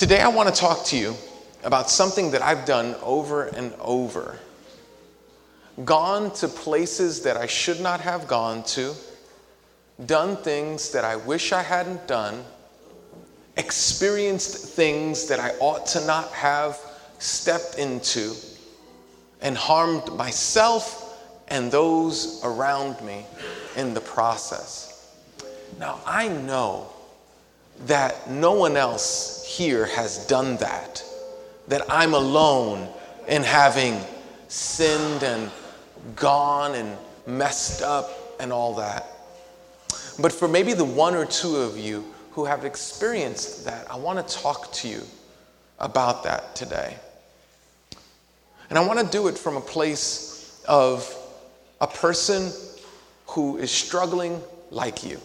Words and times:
Today, 0.00 0.22
I 0.22 0.28
want 0.28 0.48
to 0.48 0.58
talk 0.58 0.86
to 0.86 0.96
you 0.96 1.14
about 1.62 1.90
something 1.90 2.30
that 2.30 2.40
I've 2.40 2.64
done 2.64 2.96
over 3.02 3.48
and 3.48 3.74
over. 3.74 4.38
Gone 5.84 6.32
to 6.36 6.48
places 6.48 7.20
that 7.24 7.36
I 7.36 7.44
should 7.44 7.80
not 7.82 8.00
have 8.00 8.26
gone 8.26 8.62
to, 8.62 8.94
done 10.06 10.38
things 10.38 10.90
that 10.92 11.04
I 11.04 11.16
wish 11.16 11.52
I 11.52 11.62
hadn't 11.62 12.08
done, 12.08 12.42
experienced 13.58 14.74
things 14.74 15.26
that 15.26 15.38
I 15.38 15.50
ought 15.60 15.84
to 15.88 16.02
not 16.06 16.32
have 16.32 16.80
stepped 17.18 17.74
into, 17.78 18.32
and 19.42 19.54
harmed 19.54 20.10
myself 20.14 21.22
and 21.48 21.70
those 21.70 22.42
around 22.42 22.98
me 23.02 23.26
in 23.76 23.92
the 23.92 24.00
process. 24.00 25.14
Now, 25.78 26.00
I 26.06 26.28
know 26.28 26.90
that 27.86 28.30
no 28.30 28.52
one 28.52 28.76
else 28.76 29.44
here 29.46 29.86
has 29.86 30.26
done 30.26 30.56
that, 30.58 31.02
that 31.68 31.82
I'm 31.90 32.14
alone 32.14 32.88
in 33.28 33.42
having 33.42 33.98
sinned 34.48 35.22
and 35.22 35.50
gone 36.16 36.74
and 36.74 36.96
messed 37.26 37.82
up 37.82 38.36
and 38.40 38.52
all 38.52 38.74
that. 38.74 39.06
But 40.18 40.32
for 40.32 40.48
maybe 40.48 40.72
the 40.72 40.84
one 40.84 41.14
or 41.14 41.24
two 41.24 41.56
of 41.56 41.78
you 41.78 42.04
who 42.32 42.44
have 42.44 42.64
experienced 42.64 43.64
that, 43.64 43.90
I 43.90 43.96
want 43.96 44.26
to 44.26 44.34
talk 44.34 44.72
to 44.72 44.88
you 44.88 45.02
about 45.78 46.24
that 46.24 46.54
today. 46.54 46.96
And 48.68 48.78
I 48.78 48.86
want 48.86 49.00
to 49.00 49.06
do 49.06 49.28
it 49.28 49.36
from 49.36 49.56
a 49.56 49.60
place 49.60 50.62
of 50.68 51.16
a 51.80 51.86
person 51.86 52.52
who 53.26 53.56
is 53.56 53.70
struggling 53.70 54.40
like 54.70 55.02
you. 55.04 55.20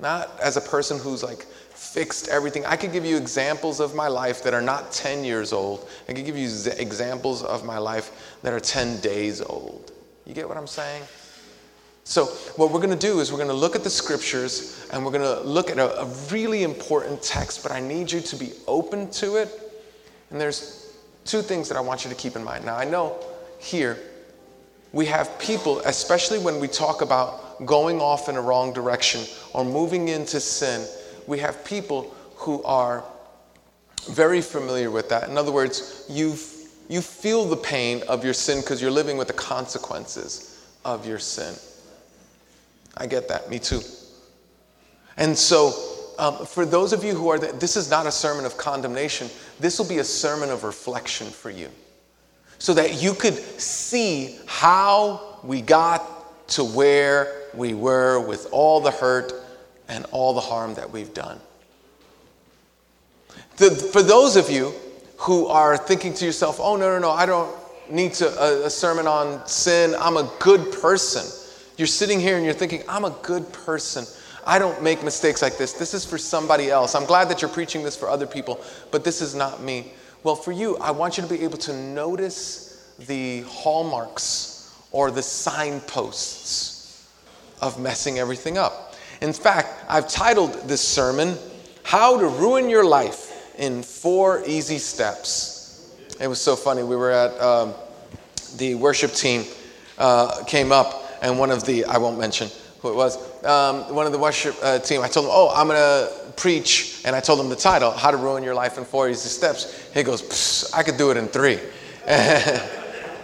Not 0.00 0.38
as 0.40 0.56
a 0.56 0.60
person 0.60 0.98
who's 0.98 1.22
like 1.22 1.42
fixed 1.44 2.28
everything. 2.28 2.64
I 2.66 2.76
could 2.76 2.92
give 2.92 3.04
you 3.04 3.16
examples 3.16 3.80
of 3.80 3.94
my 3.94 4.08
life 4.08 4.42
that 4.44 4.54
are 4.54 4.62
not 4.62 4.92
10 4.92 5.24
years 5.24 5.52
old. 5.52 5.88
I 6.08 6.12
could 6.12 6.24
give 6.24 6.36
you 6.36 6.48
examples 6.78 7.42
of 7.42 7.64
my 7.64 7.78
life 7.78 8.38
that 8.42 8.52
are 8.52 8.60
10 8.60 9.00
days 9.00 9.40
old. 9.40 9.92
You 10.26 10.34
get 10.34 10.48
what 10.48 10.56
I'm 10.56 10.66
saying? 10.66 11.02
So, 12.04 12.26
what 12.56 12.72
we're 12.72 12.80
going 12.80 12.98
to 12.98 13.06
do 13.06 13.20
is 13.20 13.30
we're 13.30 13.38
going 13.38 13.50
to 13.50 13.54
look 13.54 13.76
at 13.76 13.84
the 13.84 13.90
scriptures 13.90 14.88
and 14.92 15.04
we're 15.04 15.12
going 15.12 15.22
to 15.22 15.40
look 15.42 15.70
at 15.70 15.78
a, 15.78 16.00
a, 16.00 16.06
really 16.30 16.62
important 16.62 17.22
text, 17.22 17.62
but 17.62 17.72
I 17.72 17.80
need 17.80 18.10
you 18.10 18.20
to 18.20 18.36
be 18.36 18.52
open 18.66 19.10
to 19.12 19.36
it. 19.36 19.48
And 20.30 20.40
there's 20.40 20.96
two 21.24 21.42
things 21.42 21.68
that 21.68 21.76
I 21.76 21.80
want 21.80 22.04
you 22.04 22.10
to 22.10 22.16
keep 22.16 22.36
in 22.36 22.42
mind. 22.42 22.64
Now, 22.64 22.76
I 22.76 22.84
know 22.84 23.22
here 23.58 23.98
we 24.92 25.06
have 25.06 25.38
people, 25.38 25.80
especially 25.80 26.38
when 26.38 26.58
we 26.58 26.68
talk 26.68 27.02
about 27.02 27.49
going 27.64 28.00
off 28.00 28.28
in 28.28 28.36
a 28.36 28.40
wrong 28.40 28.72
direction 28.72 29.22
or 29.52 29.64
moving 29.64 30.08
into 30.08 30.40
sin, 30.40 30.86
we 31.26 31.38
have 31.38 31.64
people 31.64 32.14
who 32.36 32.62
are 32.62 33.04
very 34.10 34.40
familiar 34.40 34.90
with 34.90 35.08
that. 35.10 35.28
In 35.28 35.36
other 35.36 35.52
words, 35.52 36.06
you 36.08 36.36
you 36.90 37.00
feel 37.00 37.44
the 37.44 37.56
pain 37.56 38.02
of 38.08 38.24
your 38.24 38.34
sin 38.34 38.60
because 38.60 38.82
you're 38.82 38.90
living 38.90 39.16
with 39.16 39.28
the 39.28 39.34
consequences 39.34 40.60
of 40.84 41.06
your 41.06 41.20
sin. 41.20 41.54
I 42.96 43.06
get 43.06 43.28
that, 43.28 43.48
me 43.48 43.60
too. 43.60 43.80
And 45.16 45.38
so, 45.38 45.72
um, 46.18 46.44
for 46.44 46.66
those 46.66 46.92
of 46.92 47.04
you 47.04 47.14
who 47.14 47.28
are, 47.28 47.38
the, 47.38 47.52
this 47.52 47.76
is 47.76 47.90
not 47.90 48.06
a 48.06 48.10
sermon 48.10 48.44
of 48.44 48.56
condemnation, 48.56 49.30
this 49.60 49.78
will 49.78 49.86
be 49.86 49.98
a 49.98 50.04
sermon 50.04 50.50
of 50.50 50.64
reflection 50.64 51.28
for 51.28 51.48
you. 51.48 51.68
So 52.58 52.74
that 52.74 53.00
you 53.00 53.14
could 53.14 53.34
see 53.34 54.40
how 54.46 55.38
we 55.44 55.62
got 55.62 56.48
to 56.48 56.64
where 56.64 57.39
we 57.54 57.74
were 57.74 58.20
with 58.20 58.48
all 58.52 58.80
the 58.80 58.90
hurt 58.90 59.32
and 59.88 60.06
all 60.12 60.32
the 60.32 60.40
harm 60.40 60.74
that 60.74 60.90
we've 60.90 61.12
done. 61.12 61.38
The, 63.56 63.70
for 63.70 64.02
those 64.02 64.36
of 64.36 64.48
you 64.48 64.72
who 65.18 65.46
are 65.48 65.76
thinking 65.76 66.14
to 66.14 66.24
yourself, 66.24 66.58
oh, 66.60 66.76
no, 66.76 66.88
no, 66.94 66.98
no, 66.98 67.10
I 67.10 67.26
don't 67.26 67.54
need 67.90 68.14
to, 68.14 68.28
a, 68.28 68.66
a 68.66 68.70
sermon 68.70 69.06
on 69.06 69.46
sin, 69.46 69.94
I'm 69.98 70.16
a 70.16 70.30
good 70.38 70.72
person. 70.72 71.26
You're 71.76 71.86
sitting 71.86 72.20
here 72.20 72.36
and 72.36 72.44
you're 72.44 72.54
thinking, 72.54 72.82
I'm 72.88 73.04
a 73.04 73.16
good 73.22 73.52
person. 73.52 74.06
I 74.46 74.58
don't 74.58 74.82
make 74.82 75.04
mistakes 75.04 75.42
like 75.42 75.58
this. 75.58 75.74
This 75.74 75.92
is 75.92 76.04
for 76.04 76.18
somebody 76.18 76.70
else. 76.70 76.94
I'm 76.94 77.04
glad 77.04 77.28
that 77.28 77.42
you're 77.42 77.50
preaching 77.50 77.82
this 77.82 77.96
for 77.96 78.08
other 78.08 78.26
people, 78.26 78.62
but 78.90 79.04
this 79.04 79.20
is 79.20 79.34
not 79.34 79.62
me. 79.62 79.92
Well, 80.22 80.36
for 80.36 80.52
you, 80.52 80.76
I 80.78 80.90
want 80.90 81.16
you 81.16 81.22
to 81.22 81.28
be 81.28 81.42
able 81.44 81.58
to 81.58 81.74
notice 81.74 82.94
the 83.06 83.42
hallmarks 83.42 84.74
or 84.92 85.10
the 85.10 85.22
signposts 85.22 86.79
of 87.60 87.78
messing 87.78 88.18
everything 88.18 88.58
up. 88.58 88.94
In 89.20 89.32
fact, 89.32 89.84
I've 89.88 90.08
titled 90.08 90.54
this 90.68 90.80
sermon, 90.80 91.36
How 91.82 92.18
to 92.18 92.26
Ruin 92.26 92.70
Your 92.70 92.84
Life 92.84 93.54
in 93.58 93.82
Four 93.82 94.42
Easy 94.46 94.78
Steps. 94.78 95.94
It 96.20 96.26
was 96.26 96.40
so 96.40 96.56
funny. 96.56 96.82
We 96.82 96.96
were 96.96 97.10
at 97.10 97.38
um, 97.40 97.74
the 98.56 98.74
worship 98.74 99.12
team, 99.12 99.44
uh, 99.98 100.44
came 100.44 100.72
up, 100.72 101.18
and 101.22 101.38
one 101.38 101.50
of 101.50 101.64
the, 101.66 101.84
I 101.84 101.98
won't 101.98 102.18
mention 102.18 102.48
who 102.80 102.90
it 102.90 102.96
was, 102.96 103.16
um, 103.44 103.94
one 103.94 104.06
of 104.06 104.12
the 104.12 104.18
worship 104.18 104.56
uh, 104.62 104.78
team, 104.78 105.02
I 105.02 105.08
told 105.08 105.26
him, 105.26 105.32
Oh, 105.34 105.52
I'm 105.54 105.66
going 105.66 105.78
to 105.78 106.32
preach. 106.32 107.02
And 107.04 107.14
I 107.14 107.20
told 107.20 107.40
him 107.40 107.48
the 107.48 107.56
title, 107.56 107.90
How 107.90 108.10
to 108.10 108.16
Ruin 108.16 108.42
Your 108.42 108.54
Life 108.54 108.78
in 108.78 108.84
Four 108.84 109.10
Easy 109.10 109.28
Steps. 109.28 109.90
He 109.92 110.02
goes, 110.02 110.70
I 110.72 110.82
could 110.82 110.96
do 110.96 111.10
it 111.10 111.16
in 111.16 111.28
three. 111.28 111.58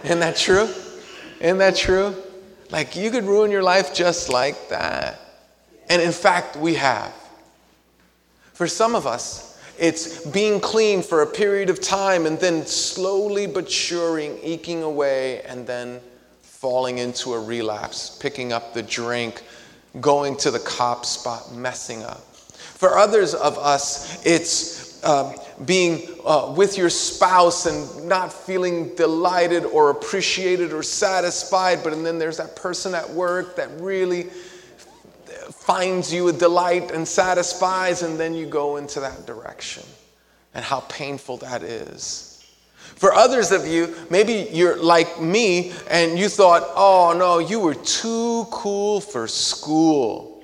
Isn't 0.03 0.19
that 0.19 0.35
true? 0.37 0.69
Isn't 1.39 1.57
that 1.57 1.75
true? 1.75 2.15
Like 2.69 2.95
you 2.95 3.11
could 3.11 3.23
ruin 3.23 3.51
your 3.51 3.63
life 3.63 3.93
just 3.93 4.29
like 4.29 4.69
that. 4.69 5.19
And 5.89 6.01
in 6.01 6.11
fact, 6.11 6.55
we 6.55 6.75
have. 6.75 7.13
For 8.53 8.67
some 8.67 8.95
of 8.95 9.07
us, 9.07 9.61
it's 9.79 10.25
being 10.25 10.59
clean 10.59 11.01
for 11.01 11.21
a 11.21 11.27
period 11.27 11.69
of 11.69 11.79
time 11.79 12.25
and 12.25 12.39
then 12.39 12.65
slowly 12.65 13.45
but 13.47 13.65
suring, 13.65 14.39
eking 14.43 14.83
away, 14.83 15.41
and 15.43 15.65
then 15.65 16.01
falling 16.41 16.97
into 16.97 17.33
a 17.33 17.39
relapse, 17.39 18.17
picking 18.19 18.51
up 18.51 18.73
the 18.73 18.81
drink, 18.81 19.43
going 20.01 20.35
to 20.37 20.51
the 20.51 20.59
cop 20.59 21.05
spot, 21.05 21.53
messing 21.53 22.03
up. 22.03 22.23
For 22.33 22.97
others 22.97 23.33
of 23.33 23.57
us, 23.57 24.25
it's 24.25 25.03
uh, 25.03 25.33
being 25.65 26.07
uh, 26.25 26.53
with 26.55 26.77
your 26.77 26.89
spouse 26.89 27.65
and 27.65 28.07
not 28.07 28.31
feeling 28.31 28.95
delighted 28.95 29.65
or 29.65 29.89
appreciated 29.89 30.71
or 30.71 30.83
satisfied, 30.83 31.83
but 31.83 31.93
and 31.93 32.05
then 32.05 32.19
there's 32.19 32.37
that 32.37 32.55
person 32.55 32.93
at 32.93 33.09
work 33.09 33.55
that 33.55 33.69
really 33.79 34.23
finds 35.67 36.13
you 36.13 36.27
a 36.27 36.33
delight 36.33 36.91
and 36.91 37.07
satisfies, 37.07 38.01
and 38.03 38.19
then 38.19 38.33
you 38.33 38.45
go 38.45 38.77
into 38.77 38.99
that 38.99 39.25
direction. 39.25 39.83
And 40.53 40.63
how 40.63 40.79
painful 40.81 41.37
that 41.37 41.61
is. 41.61 42.27
For 42.95 43.13
others 43.13 43.51
of 43.51 43.67
you, 43.67 43.93
maybe 44.09 44.47
you're 44.51 44.81
like 44.81 45.21
me 45.21 45.71
and 45.87 46.17
you 46.17 46.29
thought, 46.29 46.63
oh 46.75 47.13
no, 47.15 47.37
you 47.37 47.59
were 47.59 47.75
too 47.75 48.47
cool 48.49 48.99
for 48.99 49.27
school. 49.27 50.43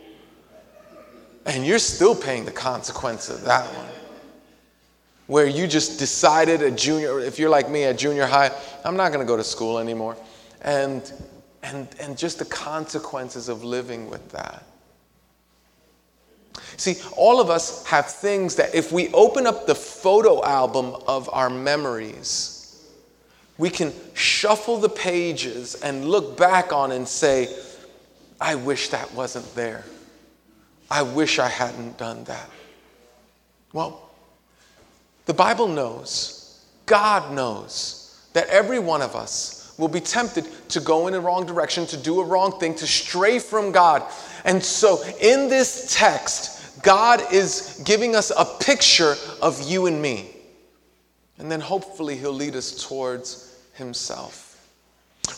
And 1.47 1.65
you're 1.65 1.79
still 1.79 2.13
paying 2.13 2.45
the 2.45 2.51
consequence 2.51 3.29
of 3.29 3.43
that 3.45 3.65
one. 3.73 3.87
Where 5.33 5.47
you 5.47 5.65
just 5.65 5.97
decided 5.97 6.61
a 6.61 6.69
junior, 6.69 7.19
if 7.19 7.39
you're 7.39 7.49
like 7.49 7.67
me 7.67 7.85
at 7.85 7.97
junior 7.97 8.27
high, 8.27 8.51
I'm 8.85 8.95
not 8.95 9.11
going 9.11 9.25
to 9.25 9.27
go 9.27 9.35
to 9.35 9.43
school 9.43 9.79
anymore. 9.79 10.15
And, 10.61 11.11
and, 11.63 11.87
and 11.99 12.15
just 12.15 12.37
the 12.37 12.45
consequences 12.45 13.49
of 13.49 13.63
living 13.63 14.11
with 14.11 14.29
that. 14.29 14.63
See, 16.77 16.97
all 17.17 17.41
of 17.41 17.49
us 17.49 17.83
have 17.87 18.05
things 18.05 18.57
that 18.57 18.75
if 18.75 18.91
we 18.91 19.11
open 19.11 19.47
up 19.47 19.65
the 19.65 19.73
photo 19.73 20.45
album 20.45 21.01
of 21.07 21.27
our 21.33 21.49
memories, 21.49 22.87
we 23.57 23.71
can 23.71 23.91
shuffle 24.13 24.77
the 24.77 24.87
pages 24.87 25.81
and 25.81 26.05
look 26.05 26.37
back 26.37 26.71
on 26.71 26.91
and 26.91 27.07
say, 27.07 27.49
I 28.39 28.53
wish 28.53 28.89
that 28.89 29.11
wasn't 29.15 29.55
there. 29.55 29.83
I 30.91 31.01
wish 31.01 31.39
I 31.39 31.49
hadn't 31.49 31.97
done 31.97 32.23
that. 32.25 32.51
Well, 33.73 34.11
the 35.25 35.33
Bible 35.33 35.67
knows, 35.67 36.61
God 36.85 37.33
knows, 37.33 38.21
that 38.33 38.47
every 38.47 38.79
one 38.79 39.01
of 39.01 39.15
us 39.15 39.73
will 39.77 39.87
be 39.87 39.99
tempted 39.99 40.45
to 40.69 40.79
go 40.79 41.07
in 41.07 41.13
a 41.13 41.19
wrong 41.19 41.45
direction, 41.45 41.85
to 41.87 41.97
do 41.97 42.19
a 42.19 42.25
wrong 42.25 42.59
thing, 42.59 42.75
to 42.75 42.87
stray 42.87 43.39
from 43.39 43.71
God. 43.71 44.03
And 44.45 44.63
so, 44.63 45.03
in 45.21 45.49
this 45.49 45.95
text, 45.97 46.81
God 46.83 47.21
is 47.31 47.81
giving 47.85 48.15
us 48.15 48.31
a 48.35 48.45
picture 48.45 49.15
of 49.41 49.61
you 49.61 49.87
and 49.87 50.01
me. 50.01 50.29
And 51.39 51.51
then 51.51 51.61
hopefully 51.61 52.17
He'll 52.17 52.33
lead 52.33 52.55
us 52.55 52.87
towards 52.87 53.57
Himself. 53.73 54.49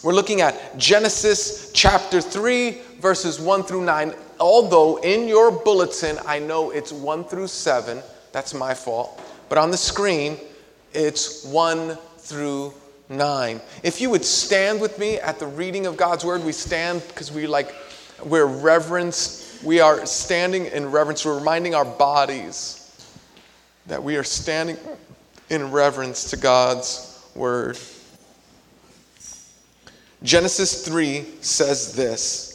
We're 0.03 0.13
looking 0.13 0.41
at 0.41 0.77
Genesis 0.77 1.71
chapter 1.73 2.19
3, 2.19 2.71
verses 2.99 3.39
1 3.39 3.63
through 3.63 3.85
9. 3.85 4.13
Although 4.39 4.97
in 4.97 5.27
your 5.27 5.51
bulletin, 5.51 6.17
I 6.25 6.39
know 6.39 6.71
it's 6.71 6.91
1 6.91 7.25
through 7.25 7.47
7. 7.47 8.01
That's 8.31 8.53
my 8.53 8.73
fault. 8.73 9.21
But 9.49 9.57
on 9.57 9.71
the 9.71 9.77
screen, 9.77 10.37
it's 10.93 11.43
1 11.45 11.97
through 12.17 12.73
9. 13.09 13.61
If 13.83 14.01
you 14.01 14.09
would 14.09 14.25
stand 14.25 14.81
with 14.81 14.97
me 14.97 15.19
at 15.19 15.39
the 15.39 15.47
reading 15.47 15.85
of 15.85 15.97
God's 15.97 16.25
word, 16.25 16.43
we 16.43 16.51
stand 16.51 17.03
because 17.07 17.31
we 17.31 17.47
like, 17.47 17.73
we're 18.23 18.45
reverenced 18.45 19.45
we 19.63 19.79
are 19.79 20.05
standing 20.05 20.65
in 20.67 20.91
reverence, 20.91 21.25
we're 21.25 21.37
reminding 21.37 21.75
our 21.75 21.85
bodies 21.85 22.81
that 23.87 24.03
we 24.03 24.17
are 24.17 24.23
standing 24.23 24.77
in 25.49 25.71
reverence 25.71 26.29
to 26.31 26.37
God's 26.37 27.27
word. 27.35 27.77
Genesis 30.23 30.85
3 30.85 31.25
says 31.41 31.93
this 31.93 32.54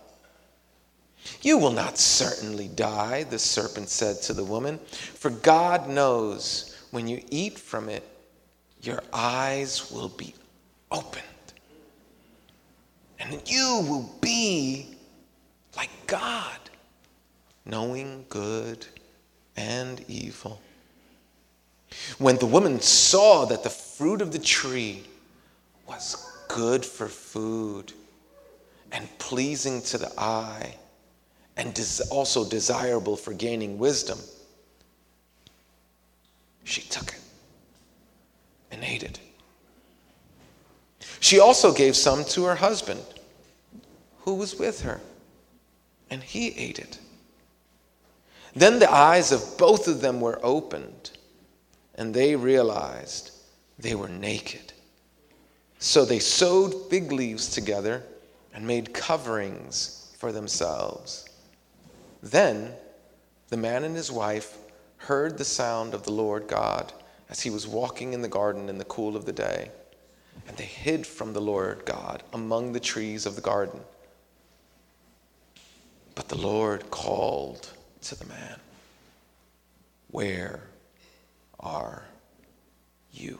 You 1.41 1.57
will 1.57 1.71
not 1.71 1.97
certainly 1.97 2.67
die, 2.67 3.23
the 3.23 3.39
serpent 3.39 3.89
said 3.89 4.21
to 4.23 4.33
the 4.33 4.43
woman, 4.43 4.79
for 4.79 5.29
God 5.29 5.89
knows 5.89 6.75
when 6.91 7.07
you 7.07 7.23
eat 7.29 7.57
from 7.57 7.89
it, 7.89 8.07
your 8.81 9.01
eyes 9.13 9.91
will 9.91 10.09
be 10.09 10.33
opened 10.91 11.23
and 13.21 13.41
you 13.45 13.85
will 13.87 14.09
be 14.19 14.87
like 15.77 15.91
God, 16.07 16.57
knowing 17.65 18.25
good 18.29 18.85
and 19.55 20.03
evil. 20.07 20.59
When 22.17 22.37
the 22.37 22.45
woman 22.45 22.81
saw 22.81 23.45
that 23.45 23.63
the 23.63 23.69
fruit 23.69 24.21
of 24.21 24.31
the 24.31 24.39
tree 24.39 25.03
was 25.87 26.27
good 26.47 26.85
for 26.85 27.07
food 27.07 27.93
and 28.91 29.07
pleasing 29.19 29.81
to 29.83 29.97
the 29.97 30.11
eye 30.17 30.75
and 31.57 31.79
also 32.09 32.47
desirable 32.47 33.15
for 33.15 33.33
gaining 33.33 33.77
wisdom, 33.77 34.19
she 36.63 36.81
took 36.81 37.09
it 37.09 37.21
and 38.71 38.83
ate 38.83 39.03
it. 39.03 39.19
She 41.19 41.39
also 41.39 41.73
gave 41.73 41.95
some 41.95 42.23
to 42.25 42.45
her 42.45 42.55
husband, 42.55 43.03
who 44.21 44.35
was 44.35 44.55
with 44.55 44.81
her, 44.81 45.01
and 46.09 46.23
he 46.23 46.49
ate 46.57 46.79
it. 46.79 46.97
Then 48.55 48.79
the 48.79 48.91
eyes 48.91 49.31
of 49.31 49.57
both 49.57 49.87
of 49.87 50.01
them 50.01 50.19
were 50.19 50.39
opened, 50.43 51.11
and 51.95 52.13
they 52.13 52.35
realized 52.35 53.31
they 53.77 53.95
were 53.95 54.09
naked. 54.09 54.73
So 55.79 56.05
they 56.05 56.19
sewed 56.19 56.89
fig 56.89 57.11
leaves 57.11 57.49
together 57.49 58.03
and 58.53 58.65
made 58.65 58.93
coverings 58.93 60.13
for 60.17 60.31
themselves. 60.31 61.25
Then 62.21 62.73
the 63.49 63.57
man 63.57 63.83
and 63.83 63.95
his 63.95 64.11
wife 64.11 64.57
heard 64.97 65.37
the 65.37 65.45
sound 65.45 65.93
of 65.93 66.03
the 66.03 66.11
Lord 66.11 66.47
God 66.47 66.93
as 67.29 67.41
he 67.41 67.49
was 67.49 67.67
walking 67.67 68.13
in 68.13 68.21
the 68.21 68.27
garden 68.27 68.69
in 68.69 68.77
the 68.77 68.85
cool 68.85 69.15
of 69.15 69.25
the 69.25 69.33
day. 69.33 69.71
And 70.47 70.55
they 70.57 70.65
hid 70.65 71.07
from 71.07 71.33
the 71.33 71.41
Lord 71.41 71.83
God 71.85 72.23
among 72.33 72.73
the 72.73 72.79
trees 72.79 73.25
of 73.25 73.35
the 73.35 73.41
garden. 73.41 73.79
But 76.15 76.27
the 76.27 76.37
Lord 76.37 76.89
called 76.91 77.71
to 78.03 78.15
the 78.15 78.25
man, 78.25 78.59
Where 80.09 80.61
are 81.59 82.05
you? 83.13 83.39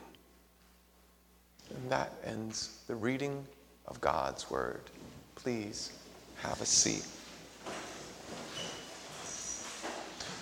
And 1.75 1.89
that 1.91 2.13
ends 2.25 2.79
the 2.87 2.95
reading 2.95 3.45
of 3.87 4.01
God's 4.01 4.49
word. 4.49 4.81
Please 5.35 5.91
have 6.41 6.61
a 6.61 6.65
seat. 6.65 7.05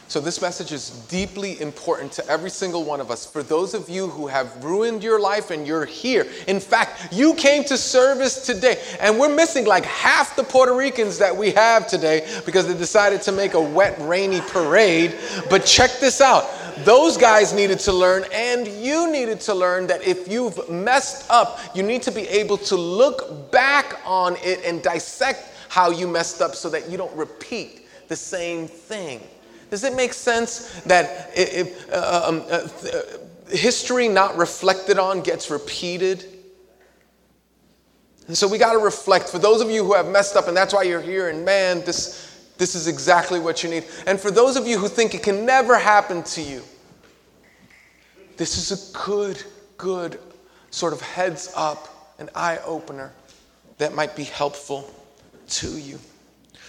So, 0.09 0.19
this 0.19 0.41
message 0.41 0.71
is 0.71 0.89
deeply 1.07 1.61
important 1.61 2.11
to 2.13 2.27
every 2.27 2.49
single 2.49 2.83
one 2.83 2.99
of 2.99 3.11
us. 3.11 3.27
For 3.27 3.43
those 3.43 3.75
of 3.75 3.87
you 3.89 4.07
who 4.07 4.25
have 4.25 4.63
ruined 4.63 5.03
your 5.03 5.19
life 5.19 5.51
and 5.51 5.67
you're 5.67 5.85
here, 5.85 6.25
in 6.47 6.59
fact, 6.59 7.13
you 7.13 7.35
came 7.35 7.63
to 7.65 7.77
service 7.77 8.43
today, 8.43 8.81
and 8.99 9.19
we're 9.19 9.35
missing 9.35 9.65
like 9.65 9.85
half 9.85 10.35
the 10.35 10.43
Puerto 10.43 10.73
Ricans 10.73 11.19
that 11.19 11.37
we 11.37 11.51
have 11.51 11.87
today 11.87 12.27
because 12.43 12.67
they 12.67 12.73
decided 12.73 13.21
to 13.21 13.31
make 13.31 13.53
a 13.53 13.61
wet, 13.61 13.97
rainy 13.99 14.41
parade. 14.41 15.15
But 15.47 15.63
check 15.63 15.91
this 15.99 16.21
out 16.21 16.49
those 16.85 17.15
guys 17.15 17.53
needed 17.53 17.77
to 17.79 17.91
learn, 17.91 18.23
and 18.33 18.67
you 18.67 19.11
needed 19.11 19.39
to 19.41 19.53
learn 19.53 19.85
that 19.87 20.01
if 20.01 20.27
you've 20.27 20.67
messed 20.71 21.29
up, 21.29 21.59
you 21.75 21.83
need 21.83 22.01
to 22.01 22.11
be 22.11 22.27
able 22.29 22.57
to 22.57 22.75
look 22.75 23.51
back 23.51 23.99
on 24.05 24.37
it 24.37 24.65
and 24.65 24.81
dissect 24.81 25.49
how 25.67 25.91
you 25.91 26.07
messed 26.07 26.41
up 26.41 26.55
so 26.55 26.67
that 26.69 26.89
you 26.89 26.97
don't 26.97 27.15
repeat 27.15 27.85
the 28.07 28.15
same 28.15 28.67
thing. 28.67 29.21
Does 29.69 29.83
it 29.83 29.95
make 29.95 30.13
sense 30.13 30.81
that 30.81 31.31
if, 31.35 31.91
uh, 31.91 32.23
um, 32.27 32.41
uh, 32.49 32.67
uh, 32.67 33.55
history 33.55 34.07
not 34.07 34.35
reflected 34.37 34.97
on 34.97 35.21
gets 35.21 35.51
repeated? 35.51 36.25
And 38.27 38.37
so 38.37 38.47
we 38.47 38.57
got 38.57 38.73
to 38.73 38.79
reflect. 38.79 39.29
For 39.29 39.39
those 39.39 39.61
of 39.61 39.69
you 39.69 39.83
who 39.83 39.93
have 39.93 40.07
messed 40.07 40.35
up, 40.35 40.47
and 40.47 40.57
that's 40.57 40.73
why 40.73 40.83
you're 40.83 41.01
here, 41.01 41.29
and 41.29 41.45
man, 41.45 41.83
this, 41.85 42.51
this 42.57 42.75
is 42.75 42.87
exactly 42.87 43.39
what 43.39 43.63
you 43.63 43.69
need. 43.69 43.85
And 44.05 44.19
for 44.19 44.31
those 44.31 44.55
of 44.55 44.67
you 44.67 44.77
who 44.77 44.87
think 44.87 45.13
it 45.13 45.23
can 45.23 45.45
never 45.45 45.77
happen 45.77 46.23
to 46.23 46.41
you, 46.41 46.63
this 48.37 48.57
is 48.57 48.71
a 48.71 48.97
good, 48.97 49.43
good 49.77 50.19
sort 50.71 50.93
of 50.93 51.01
heads 51.01 51.51
up, 51.55 52.13
an 52.19 52.29
eye 52.35 52.59
opener 52.65 53.11
that 53.77 53.93
might 53.93 54.15
be 54.15 54.23
helpful 54.23 54.93
to 55.47 55.67
you. 55.77 55.99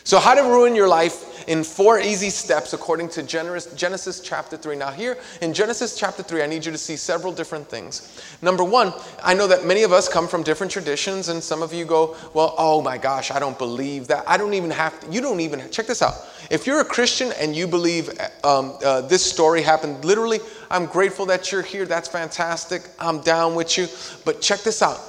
So, 0.02 0.18
how 0.18 0.34
to 0.34 0.42
ruin 0.42 0.74
your 0.74 0.88
life 0.88 1.46
in 1.46 1.64
four 1.64 1.98
easy 1.98 2.30
steps 2.30 2.72
according 2.72 3.08
to 3.10 3.22
Genesis 3.22 4.20
chapter 4.20 4.56
3. 4.56 4.76
Now, 4.76 4.90
here 4.90 5.18
in 5.42 5.52
Genesis 5.52 5.96
chapter 5.96 6.22
3, 6.22 6.42
I 6.42 6.46
need 6.46 6.64
you 6.64 6.72
to 6.72 6.78
see 6.78 6.96
several 6.96 7.32
different 7.32 7.68
things. 7.68 8.22
Number 8.40 8.64
one, 8.64 8.94
I 9.22 9.34
know 9.34 9.46
that 9.46 9.64
many 9.64 9.82
of 9.82 9.92
us 9.92 10.08
come 10.08 10.26
from 10.26 10.42
different 10.42 10.72
traditions, 10.72 11.28
and 11.28 11.42
some 11.42 11.62
of 11.62 11.74
you 11.74 11.84
go, 11.84 12.16
Well, 12.34 12.54
oh 12.56 12.80
my 12.80 12.96
gosh, 12.98 13.30
I 13.30 13.38
don't 13.38 13.58
believe 13.58 14.06
that. 14.08 14.24
I 14.26 14.36
don't 14.36 14.54
even 14.54 14.70
have 14.70 14.98
to, 15.00 15.10
you 15.10 15.20
don't 15.20 15.40
even, 15.40 15.70
check 15.70 15.86
this 15.86 16.02
out. 16.02 16.14
If 16.50 16.66
you're 16.66 16.80
a 16.80 16.84
Christian 16.84 17.32
and 17.38 17.54
you 17.54 17.66
believe 17.66 18.08
um, 18.42 18.78
uh, 18.84 19.02
this 19.02 19.24
story 19.24 19.60
happened 19.60 20.04
literally, 20.04 20.40
I'm 20.70 20.86
grateful 20.86 21.26
that 21.26 21.52
you're 21.52 21.62
here. 21.62 21.84
That's 21.84 22.08
fantastic. 22.08 22.82
I'm 22.98 23.20
down 23.20 23.54
with 23.54 23.76
you. 23.76 23.86
But 24.24 24.40
check 24.40 24.60
this 24.60 24.82
out. 24.82 25.00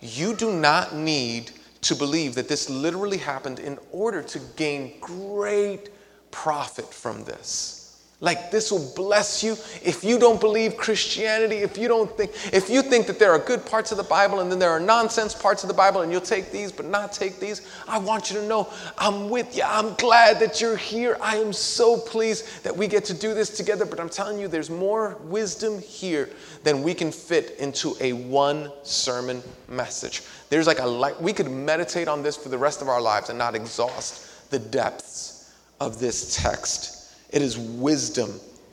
You 0.00 0.34
do 0.34 0.52
not 0.52 0.94
need 0.94 1.50
to 1.82 1.94
believe 1.94 2.34
that 2.34 2.48
this 2.48 2.68
literally 2.68 3.18
happened 3.18 3.58
in 3.60 3.78
order 3.92 4.22
to 4.22 4.40
gain 4.56 4.94
great 5.00 5.90
profit 6.30 6.92
from 6.92 7.24
this. 7.24 7.77
Like 8.20 8.50
this 8.50 8.72
will 8.72 8.92
bless 8.96 9.44
you 9.44 9.52
if 9.80 10.02
you 10.02 10.18
don't 10.18 10.40
believe 10.40 10.76
Christianity, 10.76 11.58
if 11.58 11.78
you 11.78 11.86
don't 11.86 12.10
think, 12.16 12.32
if 12.52 12.68
you 12.68 12.82
think 12.82 13.06
that 13.06 13.20
there 13.20 13.30
are 13.30 13.38
good 13.38 13.64
parts 13.64 13.92
of 13.92 13.96
the 13.96 14.02
Bible 14.02 14.40
and 14.40 14.50
then 14.50 14.58
there 14.58 14.70
are 14.70 14.80
nonsense 14.80 15.36
parts 15.36 15.62
of 15.62 15.68
the 15.68 15.74
Bible 15.74 16.00
and 16.00 16.10
you'll 16.10 16.20
take 16.20 16.50
these 16.50 16.72
but 16.72 16.84
not 16.84 17.12
take 17.12 17.38
these. 17.38 17.62
I 17.86 17.98
want 17.98 18.28
you 18.28 18.40
to 18.40 18.46
know 18.48 18.68
I'm 18.98 19.30
with 19.30 19.56
you. 19.56 19.62
I'm 19.64 19.94
glad 19.94 20.40
that 20.40 20.60
you're 20.60 20.76
here. 20.76 21.16
I 21.20 21.36
am 21.36 21.52
so 21.52 21.96
pleased 21.96 22.64
that 22.64 22.76
we 22.76 22.88
get 22.88 23.04
to 23.04 23.14
do 23.14 23.34
this 23.34 23.56
together. 23.56 23.84
But 23.84 24.00
I'm 24.00 24.08
telling 24.08 24.40
you, 24.40 24.48
there's 24.48 24.70
more 24.70 25.16
wisdom 25.22 25.78
here 25.78 26.28
than 26.64 26.82
we 26.82 26.94
can 26.94 27.12
fit 27.12 27.54
into 27.60 27.94
a 28.00 28.14
one 28.14 28.72
sermon 28.82 29.44
message. 29.68 30.22
There's 30.50 30.66
like 30.66 30.80
a 30.80 30.86
like 30.86 31.20
we 31.20 31.32
could 31.32 31.48
meditate 31.48 32.08
on 32.08 32.24
this 32.24 32.36
for 32.36 32.48
the 32.48 32.58
rest 32.58 32.82
of 32.82 32.88
our 32.88 33.00
lives 33.00 33.28
and 33.28 33.38
not 33.38 33.54
exhaust 33.54 34.50
the 34.50 34.58
depths 34.58 35.54
of 35.78 36.00
this 36.00 36.34
text. 36.42 36.97
It 37.30 37.42
is 37.42 37.58
wisdom. 37.58 38.32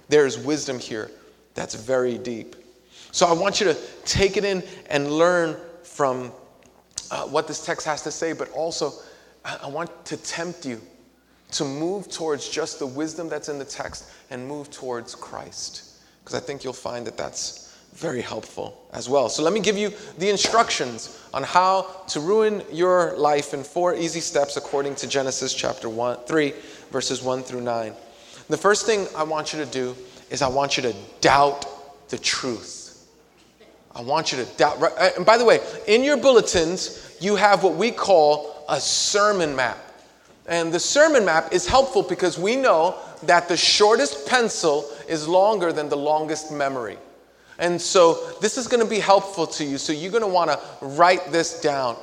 There 0.09 0.25
is 0.25 0.37
wisdom 0.37 0.79
here 0.79 1.11
that's 1.53 1.75
very 1.75 2.17
deep. 2.17 2.55
So 3.11 3.25
I 3.25 3.33
want 3.33 3.59
you 3.59 3.67
to 3.67 3.77
take 4.03 4.37
it 4.37 4.43
in 4.43 4.63
and 4.89 5.11
learn 5.11 5.57
from 5.83 6.31
uh, 7.11 7.23
what 7.23 7.47
this 7.47 7.65
text 7.65 7.85
has 7.85 8.01
to 8.03 8.11
say, 8.11 8.33
but 8.33 8.51
also 8.51 8.91
I 9.45 9.67
want 9.67 10.05
to 10.05 10.17
tempt 10.17 10.65
you 10.65 10.81
to 11.51 11.63
move 11.63 12.09
towards 12.09 12.49
just 12.49 12.79
the 12.79 12.87
wisdom 12.87 13.29
that's 13.29 13.47
in 13.47 13.59
the 13.59 13.65
text 13.65 14.11
and 14.29 14.45
move 14.45 14.69
towards 14.71 15.15
Christ. 15.15 16.01
Because 16.23 16.35
I 16.35 16.39
think 16.39 16.63
you'll 16.63 16.73
find 16.73 17.05
that 17.07 17.15
that's 17.15 17.77
very 17.93 18.21
helpful 18.21 18.85
as 18.91 19.07
well. 19.07 19.29
So 19.29 19.41
let 19.43 19.53
me 19.53 19.61
give 19.61 19.77
you 19.77 19.93
the 20.17 20.29
instructions 20.29 21.23
on 21.33 21.43
how 21.43 21.83
to 22.09 22.19
ruin 22.19 22.63
your 22.71 23.15
life 23.17 23.53
in 23.53 23.63
four 23.63 23.95
easy 23.95 24.19
steps 24.19 24.57
according 24.57 24.95
to 24.95 25.07
Genesis 25.07 25.53
chapter 25.53 25.87
1, 25.87 26.25
3, 26.25 26.53
verses 26.91 27.21
1 27.21 27.43
through 27.43 27.61
9. 27.61 27.93
The 28.49 28.57
first 28.57 28.85
thing 28.85 29.07
I 29.15 29.23
want 29.23 29.53
you 29.53 29.63
to 29.63 29.71
do 29.71 29.95
is 30.29 30.41
I 30.41 30.47
want 30.47 30.77
you 30.77 30.83
to 30.83 30.95
doubt 31.21 31.65
the 32.09 32.17
truth. 32.17 33.07
I 33.95 34.01
want 34.01 34.31
you 34.31 34.43
to 34.43 34.45
doubt. 34.57 34.81
Uh, 34.81 35.09
and 35.15 35.25
by 35.25 35.37
the 35.37 35.45
way, 35.45 35.59
in 35.87 36.03
your 36.03 36.17
bulletins, 36.17 37.15
you 37.19 37.35
have 37.35 37.63
what 37.63 37.75
we 37.75 37.91
call 37.91 38.65
a 38.67 38.79
sermon 38.79 39.55
map. 39.55 39.77
And 40.47 40.71
the 40.71 40.79
sermon 40.79 41.25
map 41.25 41.53
is 41.53 41.65
helpful 41.65 42.03
because 42.03 42.37
we 42.37 42.55
know 42.55 42.95
that 43.23 43.47
the 43.47 43.57
shortest 43.57 44.27
pencil 44.27 44.87
is 45.07 45.27
longer 45.27 45.71
than 45.71 45.89
the 45.89 45.97
longest 45.97 46.51
memory. 46.51 46.97
And 47.57 47.81
so 47.81 48.33
this 48.41 48.57
is 48.57 48.67
going 48.67 48.83
to 48.83 48.89
be 48.89 48.99
helpful 48.99 49.47
to 49.47 49.63
you. 49.63 49.77
So 49.77 49.93
you're 49.93 50.11
going 50.11 50.21
to 50.21 50.27
want 50.27 50.51
to 50.51 50.59
write 50.85 51.31
this 51.31 51.61
down. 51.61 51.95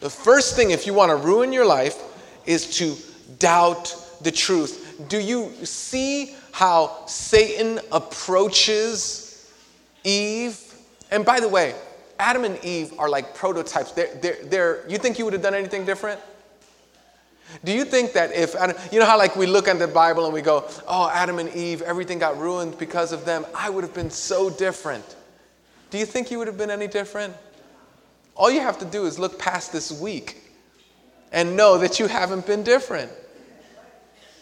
The 0.00 0.10
first 0.10 0.56
thing, 0.56 0.72
if 0.72 0.86
you 0.86 0.92
want 0.92 1.10
to 1.10 1.16
ruin 1.16 1.52
your 1.52 1.64
life, 1.64 2.02
is 2.44 2.76
to 2.78 2.96
doubt 3.38 3.94
the 4.20 4.30
truth. 4.30 4.85
Do 5.08 5.18
you 5.18 5.52
see 5.64 6.34
how 6.52 7.04
Satan 7.06 7.80
approaches 7.92 9.50
Eve? 10.04 10.58
And 11.10 11.24
by 11.24 11.40
the 11.40 11.48
way, 11.48 11.74
Adam 12.18 12.44
and 12.44 12.62
Eve 12.64 12.98
are 12.98 13.08
like 13.08 13.34
prototypes. 13.34 13.92
They're, 13.92 14.14
they're, 14.16 14.44
they're, 14.44 14.88
you 14.88 14.98
think 14.98 15.18
you 15.18 15.24
would 15.24 15.34
have 15.34 15.42
done 15.42 15.54
anything 15.54 15.84
different? 15.84 16.20
Do 17.64 17.72
you 17.72 17.84
think 17.84 18.12
that 18.14 18.32
if, 18.32 18.54
you 18.92 18.98
know 18.98 19.06
how 19.06 19.18
like 19.18 19.36
we 19.36 19.46
look 19.46 19.68
at 19.68 19.78
the 19.78 19.86
Bible 19.86 20.24
and 20.24 20.34
we 20.34 20.42
go, 20.42 20.68
oh, 20.88 21.10
Adam 21.12 21.38
and 21.38 21.48
Eve, 21.54 21.82
everything 21.82 22.18
got 22.18 22.38
ruined 22.38 22.76
because 22.78 23.12
of 23.12 23.24
them. 23.24 23.46
I 23.54 23.70
would 23.70 23.84
have 23.84 23.94
been 23.94 24.10
so 24.10 24.50
different. 24.50 25.16
Do 25.90 25.98
you 25.98 26.06
think 26.06 26.30
you 26.30 26.38
would 26.38 26.48
have 26.48 26.58
been 26.58 26.70
any 26.70 26.88
different? 26.88 27.34
All 28.34 28.50
you 28.50 28.60
have 28.60 28.78
to 28.78 28.84
do 28.84 29.06
is 29.06 29.18
look 29.18 29.38
past 29.38 29.72
this 29.72 29.92
week 29.92 30.42
and 31.32 31.56
know 31.56 31.78
that 31.78 32.00
you 32.00 32.06
haven't 32.08 32.46
been 32.46 32.62
different. 32.62 33.10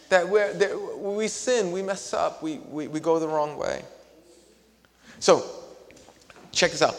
That, 0.08 0.28
we're, 0.28 0.52
that 0.54 0.98
we 0.98 1.28
sin, 1.28 1.72
we 1.72 1.82
mess 1.82 2.12
up, 2.12 2.42
we, 2.42 2.58
we, 2.58 2.88
we 2.88 3.00
go 3.00 3.18
the 3.18 3.28
wrong 3.28 3.56
way. 3.56 3.82
So, 5.18 5.44
check 6.52 6.70
this 6.70 6.82
out. 6.82 6.94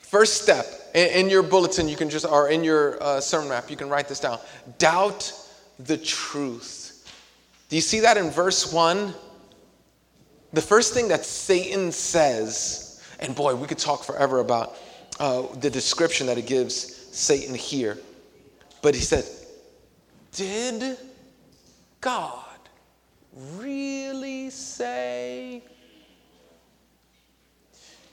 First 0.00 0.42
step 0.42 0.66
in, 0.94 1.08
in 1.08 1.30
your 1.30 1.42
bulletin, 1.42 1.88
you 1.88 1.96
can 1.96 2.10
just, 2.10 2.26
or 2.26 2.48
in 2.48 2.62
your 2.62 3.02
uh, 3.02 3.20
sermon 3.20 3.48
map, 3.48 3.70
you 3.70 3.76
can 3.76 3.88
write 3.88 4.08
this 4.08 4.20
down. 4.20 4.38
Doubt 4.78 5.32
the 5.78 5.96
truth. 5.96 7.10
Do 7.68 7.76
you 7.76 7.82
see 7.82 8.00
that 8.00 8.16
in 8.16 8.30
verse 8.30 8.72
1? 8.72 9.14
The 10.52 10.62
first 10.62 10.94
thing 10.94 11.08
that 11.08 11.24
Satan 11.24 11.90
says, 11.90 13.02
and 13.18 13.34
boy, 13.34 13.56
we 13.56 13.66
could 13.66 13.78
talk 13.78 14.04
forever 14.04 14.38
about 14.38 14.76
uh, 15.18 15.42
the 15.56 15.70
description 15.70 16.28
that 16.28 16.38
it 16.38 16.46
gives 16.46 16.74
Satan 17.16 17.54
here. 17.54 17.98
But 18.82 18.94
he 18.94 19.00
said, 19.00 19.24
Did 20.32 20.96
God 22.04 22.44
really 23.56 24.50
say? 24.50 25.62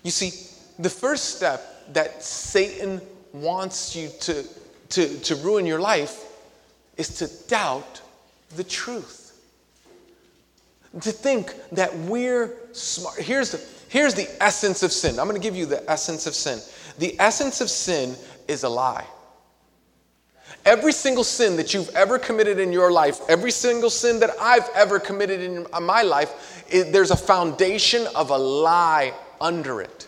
You 0.02 0.12
see, 0.12 0.32
the 0.80 0.90
first 0.90 1.36
step 1.36 1.62
that 1.92 2.24
Satan 2.24 3.02
wants 3.34 3.94
you 3.94 4.10
to, 4.22 4.46
to, 4.92 5.20
to 5.20 5.36
ruin 5.36 5.66
your 5.66 5.82
life 5.82 6.24
is 6.96 7.10
to 7.18 7.28
doubt 7.50 8.02
the 8.56 8.64
truth. 8.64 9.38
To 11.02 11.12
think 11.12 11.54
that 11.74 11.94
we're 11.94 12.54
smart. 12.72 13.20
Here's 13.20 13.52
the, 13.52 13.62
here's 13.90 14.14
the 14.14 14.30
essence 14.42 14.84
of 14.84 14.94
sin. 14.94 15.20
I'm 15.20 15.28
going 15.28 15.40
to 15.40 15.46
give 15.46 15.58
you 15.58 15.66
the 15.66 15.90
essence 15.92 16.28
of 16.28 16.34
sin. 16.34 16.60
The 16.98 17.20
essence 17.20 17.60
of 17.60 17.70
sin 17.70 18.16
is 18.48 18.64
a 18.64 18.70
lie. 18.70 19.06
Every 20.66 20.94
single 20.94 21.24
sin 21.24 21.58
that 21.58 21.74
you've 21.74 21.90
ever 21.90 22.20
committed 22.20 22.60
in 22.60 22.72
your 22.72 22.92
life, 22.92 23.22
every 23.28 23.52
single 23.52 23.90
sin 23.90 24.20
that 24.20 24.30
I've 24.40 24.70
ever 24.76 25.00
committed 25.00 25.42
in 25.42 25.66
my 25.82 26.04
life, 26.04 26.66
it, 26.70 26.92
there's 26.92 27.12
a 27.12 27.18
foundation 27.18 28.08
of 28.16 28.30
a 28.30 28.38
lie 28.38 29.14
under 29.40 29.82
it. 29.82 30.08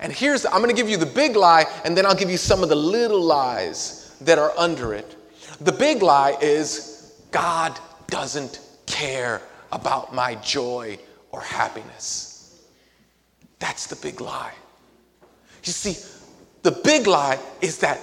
And 0.00 0.12
here's, 0.12 0.44
I'm 0.44 0.58
going 0.58 0.68
to 0.68 0.76
give 0.76 0.90
you 0.90 0.98
the 0.98 1.06
big 1.06 1.36
lie, 1.36 1.64
and 1.84 1.96
then 1.96 2.06
I'll 2.06 2.14
give 2.14 2.30
you 2.30 2.36
some 2.36 2.62
of 2.62 2.68
the 2.68 2.76
little 2.76 3.20
lies 3.20 4.14
that 4.20 4.38
are 4.38 4.52
under 4.58 4.92
it. 4.94 5.16
The 5.60 5.72
big 5.72 6.02
lie 6.02 6.36
is 6.40 7.14
God 7.30 7.78
doesn't 8.08 8.60
care 8.86 9.40
about 9.72 10.14
my 10.14 10.34
joy 10.36 10.98
or 11.32 11.40
happiness. 11.40 12.62
That's 13.58 13.86
the 13.86 13.96
big 13.96 14.20
lie. 14.20 14.52
You 15.64 15.72
see, 15.72 15.96
the 16.62 16.70
big 16.70 17.06
lie 17.06 17.38
is 17.60 17.78
that 17.78 18.00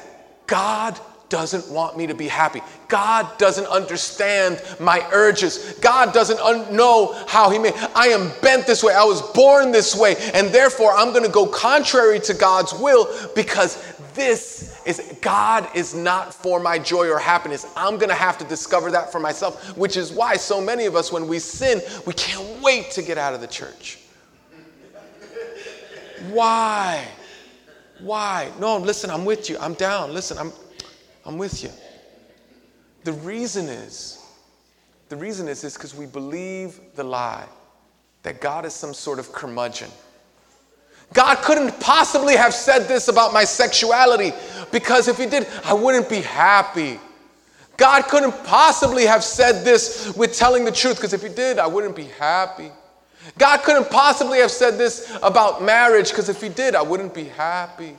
God 0.47 0.99
doesn't 1.29 1.69
want 1.69 1.97
me 1.97 2.07
to 2.07 2.13
be 2.13 2.27
happy. 2.27 2.61
God 2.87 3.37
doesn't 3.37 3.65
understand 3.67 4.61
my 4.79 5.05
urges. 5.11 5.73
God 5.81 6.13
doesn't 6.13 6.39
un- 6.39 6.75
know 6.75 7.13
how 7.27 7.49
He 7.49 7.59
made. 7.59 7.73
I 7.95 8.07
am 8.07 8.31
bent 8.41 8.67
this 8.67 8.83
way. 8.83 8.93
I 8.93 9.03
was 9.03 9.21
born 9.33 9.71
this 9.71 9.95
way, 9.95 10.15
and 10.33 10.49
therefore 10.49 10.91
I'm 10.93 11.11
going 11.11 11.25
to 11.25 11.31
go 11.31 11.47
contrary 11.47 12.19
to 12.21 12.33
God's 12.33 12.73
will 12.73 13.07
because 13.35 13.95
this 14.13 14.81
is 14.85 15.17
God 15.21 15.67
is 15.75 15.93
not 15.93 16.33
for 16.33 16.59
my 16.59 16.79
joy 16.79 17.09
or 17.09 17.19
happiness. 17.19 17.65
I'm 17.75 17.97
going 17.97 18.09
to 18.09 18.15
have 18.15 18.37
to 18.37 18.45
discover 18.45 18.91
that 18.91 19.11
for 19.11 19.19
myself, 19.19 19.75
which 19.77 19.97
is 19.97 20.11
why 20.11 20.37
so 20.37 20.61
many 20.61 20.85
of 20.85 20.95
us, 20.95 21.11
when 21.11 21.27
we 21.27 21.39
sin, 21.39 21.81
we 22.05 22.13
can't 22.13 22.61
wait 22.61 22.91
to 22.91 23.01
get 23.01 23.17
out 23.17 23.33
of 23.33 23.41
the 23.41 23.47
church. 23.47 23.99
Why? 26.29 27.05
Why? 27.99 28.51
No, 28.59 28.77
listen, 28.77 29.09
I'm 29.09 29.25
with 29.25 29.49
you. 29.49 29.57
I'm 29.59 29.73
down. 29.73 30.13
Listen, 30.13 30.37
I'm 30.37 30.51
I'm 31.25 31.37
with 31.37 31.63
you. 31.63 31.69
The 33.03 33.13
reason 33.13 33.67
is, 33.67 34.23
the 35.09 35.15
reason 35.15 35.47
is, 35.47 35.63
is 35.63 35.73
because 35.73 35.95
we 35.95 36.05
believe 36.05 36.79
the 36.95 37.03
lie 37.03 37.45
that 38.23 38.41
God 38.41 38.65
is 38.65 38.73
some 38.73 38.93
sort 38.93 39.19
of 39.19 39.31
curmudgeon. 39.31 39.89
God 41.13 41.37
couldn't 41.43 41.79
possibly 41.79 42.35
have 42.35 42.53
said 42.53 42.87
this 42.87 43.07
about 43.07 43.31
my 43.31 43.43
sexuality 43.43 44.33
because 44.71 45.07
if 45.07 45.17
He 45.17 45.27
did, 45.27 45.47
I 45.63 45.73
wouldn't 45.73 46.09
be 46.09 46.21
happy. 46.21 46.99
God 47.77 48.03
couldn't 48.05 48.43
possibly 48.45 49.05
have 49.05 49.23
said 49.23 49.63
this 49.63 50.15
with 50.15 50.35
telling 50.35 50.65
the 50.65 50.71
truth 50.71 50.95
because 50.95 51.13
if 51.13 51.21
He 51.21 51.29
did, 51.29 51.59
I 51.59 51.67
wouldn't 51.67 51.95
be 51.95 52.05
happy. 52.05 52.71
God 53.37 53.61
couldn't 53.63 53.89
possibly 53.89 54.39
have 54.39 54.51
said 54.51 54.77
this 54.77 55.15
about 55.21 55.63
marriage 55.63 56.09
because 56.09 56.29
if 56.29 56.41
He 56.41 56.49
did, 56.49 56.75
I 56.75 56.81
wouldn't 56.81 57.13
be 57.13 57.25
happy. 57.25 57.95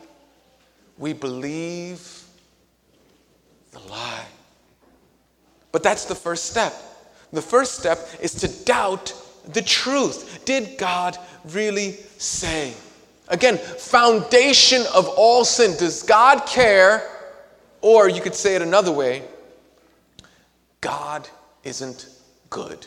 We 0.99 1.13
believe 1.13 2.16
the 3.77 3.91
lie. 3.91 4.25
But 5.73 5.83
that's 5.83 6.05
the 6.05 6.15
first 6.15 6.47
step. 6.47 6.75
The 7.33 7.43
first 7.43 7.79
step 7.79 7.99
is 8.21 8.35
to 8.37 8.65
doubt 8.65 9.13
the 9.53 9.63
truth. 9.63 10.45
Did 10.45 10.79
God 10.79 11.19
really 11.45 11.93
say? 12.19 12.75
Again, 13.29 13.59
foundation 13.59 14.83
of 14.95 15.09
all 15.09 15.45
sin. 15.45 15.77
Does 15.79 16.03
God 16.03 16.47
care? 16.47 17.09
Or 17.81 18.09
you 18.09 18.21
could 18.21 18.35
say 18.35 18.55
it 18.55 18.63
another 18.63 18.93
way 18.93 19.23
God 20.81 21.29
isn't 21.65 22.09
good. 22.49 22.87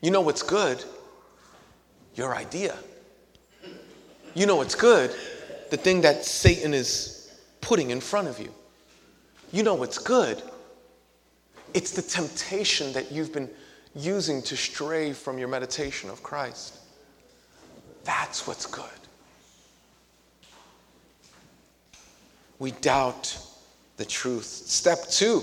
You 0.00 0.10
know 0.10 0.20
what's 0.20 0.42
good? 0.42 0.84
Your 2.14 2.34
idea. 2.34 2.76
You 4.34 4.46
know 4.46 4.56
what's 4.56 4.74
good? 4.74 5.14
The 5.70 5.76
thing 5.76 6.02
that 6.02 6.24
Satan 6.24 6.74
is 6.74 7.34
putting 7.60 7.90
in 7.90 8.00
front 8.00 8.28
of 8.28 8.38
you. 8.38 8.52
You 9.50 9.62
know 9.62 9.74
what's 9.74 9.98
good? 9.98 10.42
It's 11.74 11.92
the 11.92 12.02
temptation 12.02 12.92
that 12.92 13.12
you've 13.12 13.32
been 13.32 13.48
using 13.94 14.42
to 14.42 14.56
stray 14.56 15.12
from 15.12 15.38
your 15.38 15.48
meditation 15.48 16.10
of 16.10 16.22
Christ. 16.22 16.76
That's 18.04 18.46
what's 18.46 18.66
good. 18.66 18.84
We 22.58 22.72
doubt 22.72 23.38
the 23.96 24.04
truth. 24.04 24.44
Step 24.44 25.08
two, 25.08 25.42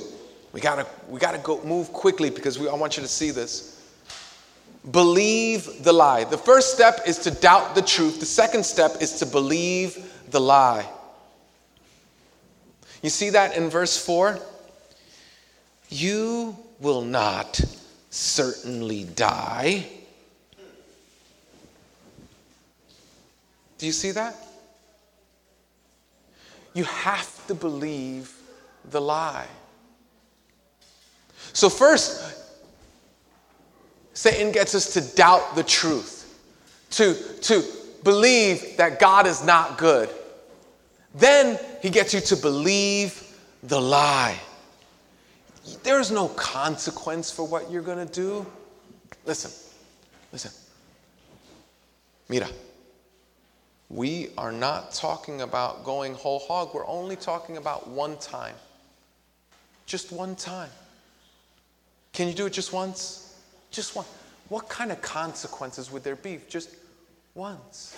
we 0.51 0.61
gotta, 0.61 0.85
we 1.09 1.19
gotta 1.19 1.37
go 1.37 1.63
move 1.63 1.91
quickly 1.93 2.29
because 2.29 2.59
we, 2.59 2.67
I 2.67 2.73
want 2.73 2.97
you 2.97 3.03
to 3.03 3.09
see 3.09 3.31
this. 3.31 3.71
Believe 4.91 5.83
the 5.83 5.93
lie. 5.93 6.25
The 6.25 6.37
first 6.37 6.73
step 6.73 7.01
is 7.07 7.17
to 7.19 7.31
doubt 7.31 7.75
the 7.75 7.81
truth. 7.81 8.19
The 8.19 8.25
second 8.25 8.65
step 8.65 9.01
is 9.01 9.13
to 9.19 9.25
believe 9.25 10.13
the 10.29 10.39
lie. 10.39 10.85
You 13.05 13.11
see 13.11 13.29
that 13.29 13.55
in 13.55 13.69
verse 13.69 14.03
4? 14.03 14.39
You 15.89 16.57
will 16.79 17.03
not 17.03 17.61
certainly 18.09 19.03
die. 19.03 19.85
Do 23.77 23.85
you 23.85 23.91
see 23.91 24.09
that? 24.09 24.35
You 26.73 26.85
have 26.85 27.45
to 27.45 27.53
believe 27.53 28.33
the 28.89 29.01
lie. 29.01 29.49
So, 31.53 31.69
first, 31.69 32.23
Satan 34.15 34.51
gets 34.51 34.73
us 34.73 34.93
to 34.93 35.15
doubt 35.15 35.53
the 35.53 35.63
truth, 35.63 36.41
to, 36.89 37.13
to 37.41 37.63
believe 38.03 38.77
that 38.77 38.99
God 38.99 39.27
is 39.27 39.45
not 39.45 39.77
good. 39.77 40.09
Then 41.15 41.57
he 41.81 41.89
gets 41.89 42.13
you 42.13 42.19
to 42.19 42.35
believe 42.35 43.37
the 43.63 43.79
lie. 43.79 44.37
There's 45.81 46.11
no 46.11 46.27
consequence 46.27 47.31
for 47.31 47.47
what 47.47 47.71
you're 47.71 47.81
going 47.81 48.05
to 48.05 48.13
do. 48.13 48.45
Listen, 49.25 49.49
listen. 50.33 50.51
Mira, 52.27 52.49
we 53.89 54.29
are 54.37 54.51
not 54.51 54.91
talking 54.91 55.41
about 55.41 55.85
going 55.85 56.13
whole 56.15 56.39
hog. 56.39 56.73
We're 56.73 56.85
only 56.85 57.15
talking 57.15 57.57
about 57.57 57.87
one 57.87 58.17
time. 58.17 58.55
Just 59.85 60.11
one 60.11 60.35
time. 60.35 60.69
Can 62.11 62.27
you 62.27 62.33
do 62.33 62.45
it 62.45 62.53
just 62.53 62.73
once? 62.73 63.39
Just 63.71 63.95
one. 63.95 64.05
what 64.49 64.67
kind 64.67 64.91
of 64.91 65.01
consequences 65.01 65.89
would 65.91 66.03
there 66.03 66.15
be? 66.17 66.39
Just 66.49 66.75
once. 67.35 67.95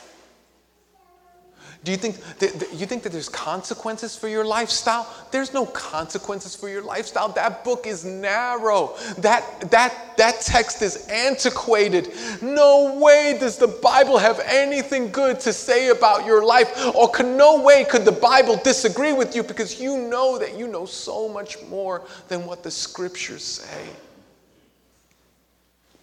Do 1.83 1.91
you 1.91 1.97
think 1.97 2.17
that, 2.39 2.73
you 2.73 2.85
think 2.85 3.03
that 3.03 3.11
there's 3.11 3.29
consequences 3.29 4.15
for 4.15 4.27
your 4.27 4.43
lifestyle? 4.43 5.07
There's 5.31 5.53
no 5.53 5.65
consequences 5.67 6.55
for 6.55 6.67
your 6.67 6.81
lifestyle. 6.81 7.29
That 7.29 7.63
book 7.63 7.87
is 7.87 8.03
narrow. 8.03 8.95
That, 9.19 9.71
that, 9.71 10.17
that 10.17 10.41
text 10.41 10.81
is 10.81 11.07
antiquated. 11.07 12.11
No 12.41 12.97
way 12.99 13.37
does 13.39 13.57
the 13.57 13.67
Bible 13.67 14.17
have 14.17 14.41
anything 14.45 15.11
good 15.11 15.39
to 15.41 15.53
say 15.53 15.89
about 15.89 16.25
your 16.25 16.43
life, 16.43 16.93
or 16.95 17.09
can, 17.09 17.37
no 17.37 17.61
way 17.61 17.85
could 17.85 18.03
the 18.03 18.11
Bible 18.11 18.57
disagree 18.63 19.13
with 19.13 19.35
you 19.35 19.43
because 19.43 19.79
you 19.79 19.97
know 19.97 20.37
that 20.37 20.57
you 20.57 20.67
know 20.67 20.85
so 20.85 21.29
much 21.29 21.61
more 21.69 22.03
than 22.27 22.45
what 22.45 22.63
the 22.63 22.71
scriptures 22.71 23.43
say. 23.43 23.89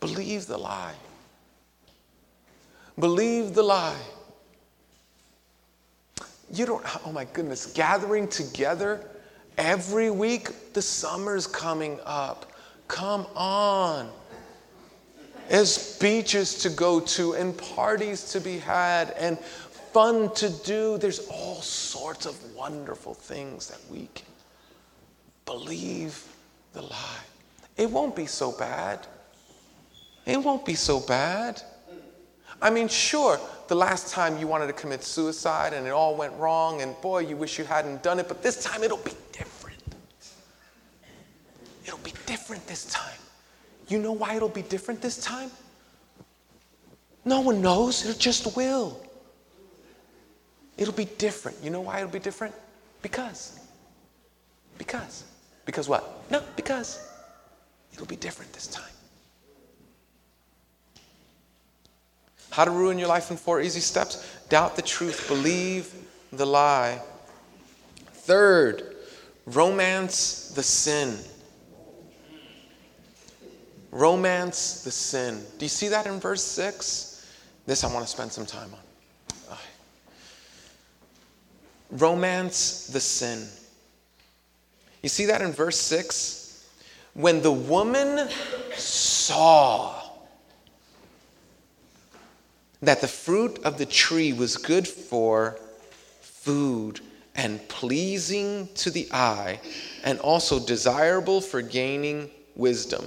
Believe 0.00 0.47
the 0.47 0.59
lie. 0.59 0.94
Believe 2.99 3.54
the 3.54 3.62
lie. 3.62 4.00
You 6.54 6.66
don't, 6.66 7.06
oh 7.06 7.12
my 7.12 7.25
goodness, 7.25 7.66
gathering 7.66 8.28
together 8.28 9.04
every 9.58 10.11
week, 10.11 10.73
the 10.73 10.82
summer's 10.82 11.46
coming 11.46 11.99
up. 12.04 12.52
Come 12.87 13.26
on. 13.34 14.11
There's 15.49 15.99
beaches 15.99 16.54
to 16.58 16.70
go 16.70 17.00
to 17.00 17.34
and 17.34 17.56
parties 17.56 18.30
to 18.32 18.40
be 18.40 18.58
had 18.58 19.11
and 19.18 19.38
fun 19.38 20.32
to 20.34 20.49
do. 20.49 20.96
There's 20.99 21.26
all 21.28 21.61
sorts 21.61 22.26
of 22.26 22.37
wonderful 22.54 23.14
things 23.14 23.68
that 23.68 23.80
we 23.90 24.08
can 24.14 24.26
believe 25.44 26.25
the 26.73 26.82
lie. 26.82 27.25
It 27.76 27.90
won't 27.90 28.16
be 28.16 28.26
so 28.26 28.52
bad. 28.52 29.06
It 30.25 30.38
won't 30.42 30.64
be 30.64 30.75
so 30.75 31.00
bad. 31.00 31.62
I 32.62 32.70
mean, 32.70 32.88
sure, 32.88 33.38
the 33.68 33.75
last 33.75 34.12
time 34.12 34.38
you 34.38 34.46
wanted 34.46 34.66
to 34.68 34.73
commit 34.73 35.02
suicide 35.04 35.73
and 35.73 35.87
it 35.87 35.90
all 35.90 36.16
went 36.16 36.32
wrong, 36.34 36.82
and 36.82 36.99
boy, 37.00 37.20
you 37.20 37.37
wish 37.37 37.58
you 37.58 37.64
hadn't 37.64 38.02
done 38.02 38.18
it, 38.18 38.28
but 38.28 38.42
this 38.42 38.62
time 38.62 38.82
it'll 38.82 38.96
be 38.99 39.12
different. 39.32 39.78
It'll 41.84 41.99
be 41.99 42.12
different 42.26 42.66
this 42.66 42.87
time. 42.87 43.18
You 43.88 43.99
know 43.99 44.12
why 44.12 44.34
it'll 44.37 44.49
be 44.49 44.62
different 44.62 45.02
this 45.02 45.18
time? 45.18 45.50
No 47.25 47.40
one 47.40 47.61
knows, 47.61 48.06
it 48.06 48.18
just 48.18 48.56
will. 48.56 49.00
It'll 50.76 50.94
be 50.94 51.04
different. 51.04 51.56
You 51.62 51.70
know 51.70 51.80
why 51.80 51.99
it'll 51.99 52.11
be 52.11 52.18
different? 52.18 52.54
Because. 53.02 53.61
Because. 54.78 55.25
Because 55.64 55.88
what? 55.88 56.30
No, 56.30 56.42
because 56.56 57.08
it'll 57.92 58.06
be 58.06 58.16
different 58.16 58.52
this 58.52 58.66
time. 58.66 58.93
How 62.54 62.64
to 62.64 62.70
ruin 62.70 63.00
your 63.00 63.08
life 63.08 63.32
in 63.32 63.37
four 63.37 63.61
easy 63.61 63.80
steps? 63.80 64.25
Doubt 64.49 64.76
the 64.76 64.82
truth, 64.82 65.26
believe 65.26 65.92
the 66.30 66.46
lie. 66.46 67.00
Third, 68.12 68.94
romance 69.44 70.52
the 70.54 70.62
sin. 70.62 71.18
Romance 73.90 74.84
the 74.84 74.92
sin. 74.92 75.42
Do 75.58 75.64
you 75.64 75.68
see 75.68 75.88
that 75.88 76.06
in 76.06 76.20
verse 76.20 76.44
6? 76.44 77.28
This 77.66 77.82
I 77.82 77.92
want 77.92 78.06
to 78.06 78.11
spend 78.12 78.30
some 78.30 78.46
time 78.46 78.73
on. 78.73 79.58
Romance 81.90 82.87
the 82.87 83.00
sin. 83.00 83.49
You 85.02 85.08
see 85.08 85.26
that 85.26 85.42
in 85.42 85.50
verse 85.50 85.80
6? 85.80 86.70
When 87.14 87.42
the 87.42 87.50
woman 87.50 88.28
saw 88.76 90.03
that 92.86 93.00
the 93.00 93.08
fruit 93.08 93.58
of 93.64 93.78
the 93.78 93.86
tree 93.86 94.32
was 94.32 94.56
good 94.56 94.86
for 94.86 95.58
food 96.20 97.00
and 97.37 97.66
pleasing 97.68 98.68
to 98.74 98.90
the 98.90 99.09
eye, 99.11 99.59
and 100.04 100.20
also 100.20 100.64
desirable 100.64 101.40
for 101.40 101.61
gaining 101.61 102.30
wisdom. 102.54 103.04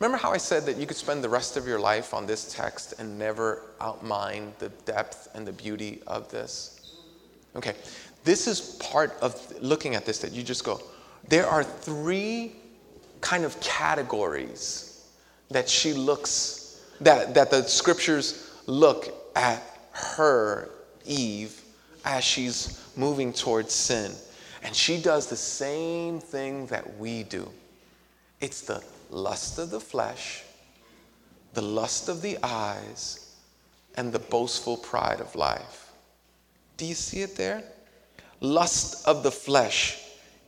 Remember 0.00 0.16
how 0.16 0.32
I 0.32 0.36
said 0.36 0.64
that 0.66 0.76
you 0.76 0.86
could 0.86 0.96
spend 0.96 1.22
the 1.22 1.28
rest 1.28 1.56
of 1.56 1.66
your 1.66 1.78
life 1.78 2.14
on 2.14 2.26
this 2.26 2.52
text 2.52 2.94
and 2.98 3.18
never 3.18 3.62
outmine 3.80 4.52
the 4.58 4.68
depth 4.84 5.28
and 5.34 5.46
the 5.46 5.52
beauty 5.52 6.02
of 6.06 6.30
this? 6.30 6.96
Okay, 7.56 7.74
this 8.24 8.46
is 8.46 8.76
part 8.80 9.16
of 9.20 9.52
looking 9.60 9.94
at 9.94 10.04
this 10.04 10.18
that 10.18 10.32
you 10.32 10.42
just 10.42 10.64
go, 10.64 10.80
there 11.28 11.46
are 11.46 11.64
three 11.64 12.52
kind 13.20 13.44
of 13.44 13.60
categories 13.60 15.08
that 15.50 15.68
she 15.68 15.92
looks, 15.92 16.84
that, 17.00 17.34
that 17.34 17.50
the 17.50 17.62
scriptures 17.62 18.50
look 18.66 19.14
at 19.34 19.62
her, 19.92 20.70
Eve, 21.04 21.60
as 22.04 22.24
she's 22.24 22.84
moving 22.96 23.32
towards 23.32 23.72
sin. 23.72 24.12
And 24.62 24.74
she 24.74 25.00
does 25.00 25.28
the 25.28 25.36
same 25.36 26.20
thing 26.20 26.66
that 26.66 26.98
we 26.98 27.22
do 27.22 27.48
it's 28.40 28.60
the 28.62 28.82
lust 29.10 29.58
of 29.58 29.70
the 29.70 29.80
flesh, 29.80 30.44
the 31.54 31.62
lust 31.62 32.08
of 32.08 32.22
the 32.22 32.38
eyes, 32.42 33.34
and 33.96 34.12
the 34.12 34.18
boastful 34.20 34.76
pride 34.76 35.20
of 35.20 35.34
life. 35.34 35.90
Do 36.76 36.86
you 36.86 36.94
see 36.94 37.22
it 37.22 37.34
there? 37.34 37.64
Lust 38.40 39.08
of 39.08 39.24
the 39.24 39.32
flesh. 39.32 40.00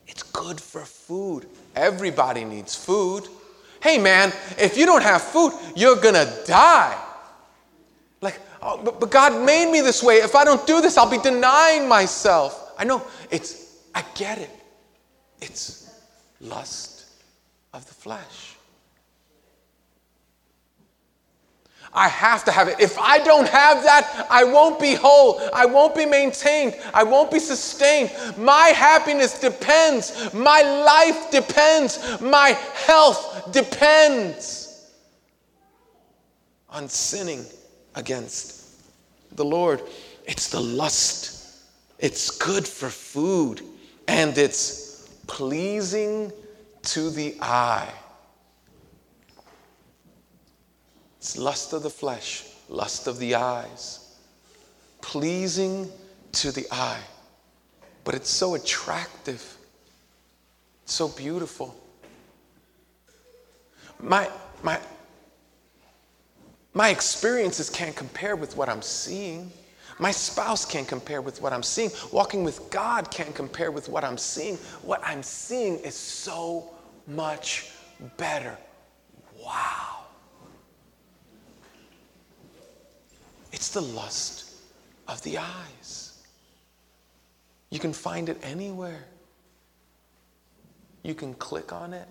It's 0.06 0.22
good 0.22 0.60
for 0.60 0.84
food. 0.84 1.46
Everybody 1.74 2.44
needs 2.44 2.76
food. 2.76 3.26
Hey 3.82 3.98
man, 3.98 4.32
if 4.58 4.76
you 4.76 4.86
don't 4.86 5.02
have 5.02 5.22
food, 5.22 5.52
you're 5.74 5.96
gonna 5.96 6.30
die. 6.46 6.96
Oh, 8.62 8.80
but, 8.82 9.00
but 9.00 9.10
God 9.10 9.44
made 9.44 9.70
me 9.70 9.80
this 9.80 10.02
way. 10.02 10.16
If 10.16 10.34
I 10.34 10.44
don't 10.44 10.66
do 10.66 10.80
this, 10.80 10.98
I'll 10.98 11.10
be 11.10 11.18
denying 11.18 11.88
myself. 11.88 12.74
I 12.78 12.84
know, 12.84 13.02
it's, 13.30 13.78
I 13.94 14.04
get 14.14 14.38
it. 14.38 14.50
It's 15.40 15.90
lust 16.40 17.06
of 17.72 17.86
the 17.86 17.94
flesh. 17.94 18.56
I 21.92 22.08
have 22.08 22.44
to 22.44 22.52
have 22.52 22.68
it. 22.68 22.78
If 22.78 22.98
I 22.98 23.18
don't 23.18 23.48
have 23.48 23.82
that, 23.82 24.26
I 24.30 24.44
won't 24.44 24.78
be 24.78 24.94
whole. 24.94 25.40
I 25.52 25.66
won't 25.66 25.94
be 25.94 26.06
maintained. 26.06 26.76
I 26.94 27.02
won't 27.02 27.32
be 27.32 27.40
sustained. 27.40 28.12
My 28.36 28.68
happiness 28.68 29.40
depends. 29.40 30.32
My 30.32 30.62
life 30.62 31.32
depends. 31.32 32.20
My 32.20 32.50
health 32.86 33.50
depends 33.52 34.88
on 36.68 36.88
sinning 36.88 37.44
against 37.94 38.64
the 39.36 39.44
Lord. 39.44 39.82
It's 40.26 40.48
the 40.48 40.60
lust. 40.60 41.58
It's 41.98 42.30
good 42.30 42.66
for 42.66 42.88
food 42.88 43.62
and 44.08 44.36
it's 44.36 45.08
pleasing 45.26 46.32
to 46.82 47.10
the 47.10 47.36
eye. 47.40 47.92
It's 51.18 51.36
lust 51.36 51.72
of 51.72 51.82
the 51.82 51.90
flesh, 51.90 52.44
lust 52.68 53.06
of 53.06 53.18
the 53.18 53.34
eyes, 53.34 54.16
pleasing 55.02 55.90
to 56.32 56.50
the 56.50 56.66
eye. 56.72 57.02
But 58.04 58.14
it's 58.14 58.30
so 58.30 58.54
attractive, 58.54 59.56
so 60.86 61.08
beautiful. 61.08 61.76
My, 64.00 64.30
my, 64.62 64.80
my 66.72 66.90
experiences 66.90 67.68
can't 67.68 67.96
compare 67.96 68.36
with 68.36 68.56
what 68.56 68.68
I'm 68.68 68.82
seeing. 68.82 69.50
My 69.98 70.10
spouse 70.10 70.64
can't 70.64 70.88
compare 70.88 71.20
with 71.20 71.42
what 71.42 71.52
I'm 71.52 71.62
seeing. 71.62 71.90
Walking 72.12 72.44
with 72.44 72.70
God 72.70 73.10
can't 73.10 73.34
compare 73.34 73.70
with 73.70 73.88
what 73.88 74.04
I'm 74.04 74.16
seeing. 74.16 74.56
What 74.82 75.00
I'm 75.04 75.22
seeing 75.22 75.78
is 75.80 75.94
so 75.94 76.70
much 77.06 77.72
better. 78.16 78.56
Wow. 79.38 80.04
It's 83.52 83.68
the 83.68 83.82
lust 83.82 84.54
of 85.08 85.20
the 85.22 85.38
eyes. 85.38 86.22
You 87.70 87.78
can 87.78 87.92
find 87.92 88.28
it 88.28 88.38
anywhere. 88.42 89.04
You 91.02 91.14
can 91.14 91.34
click 91.34 91.72
on 91.72 91.92
it 91.92 92.08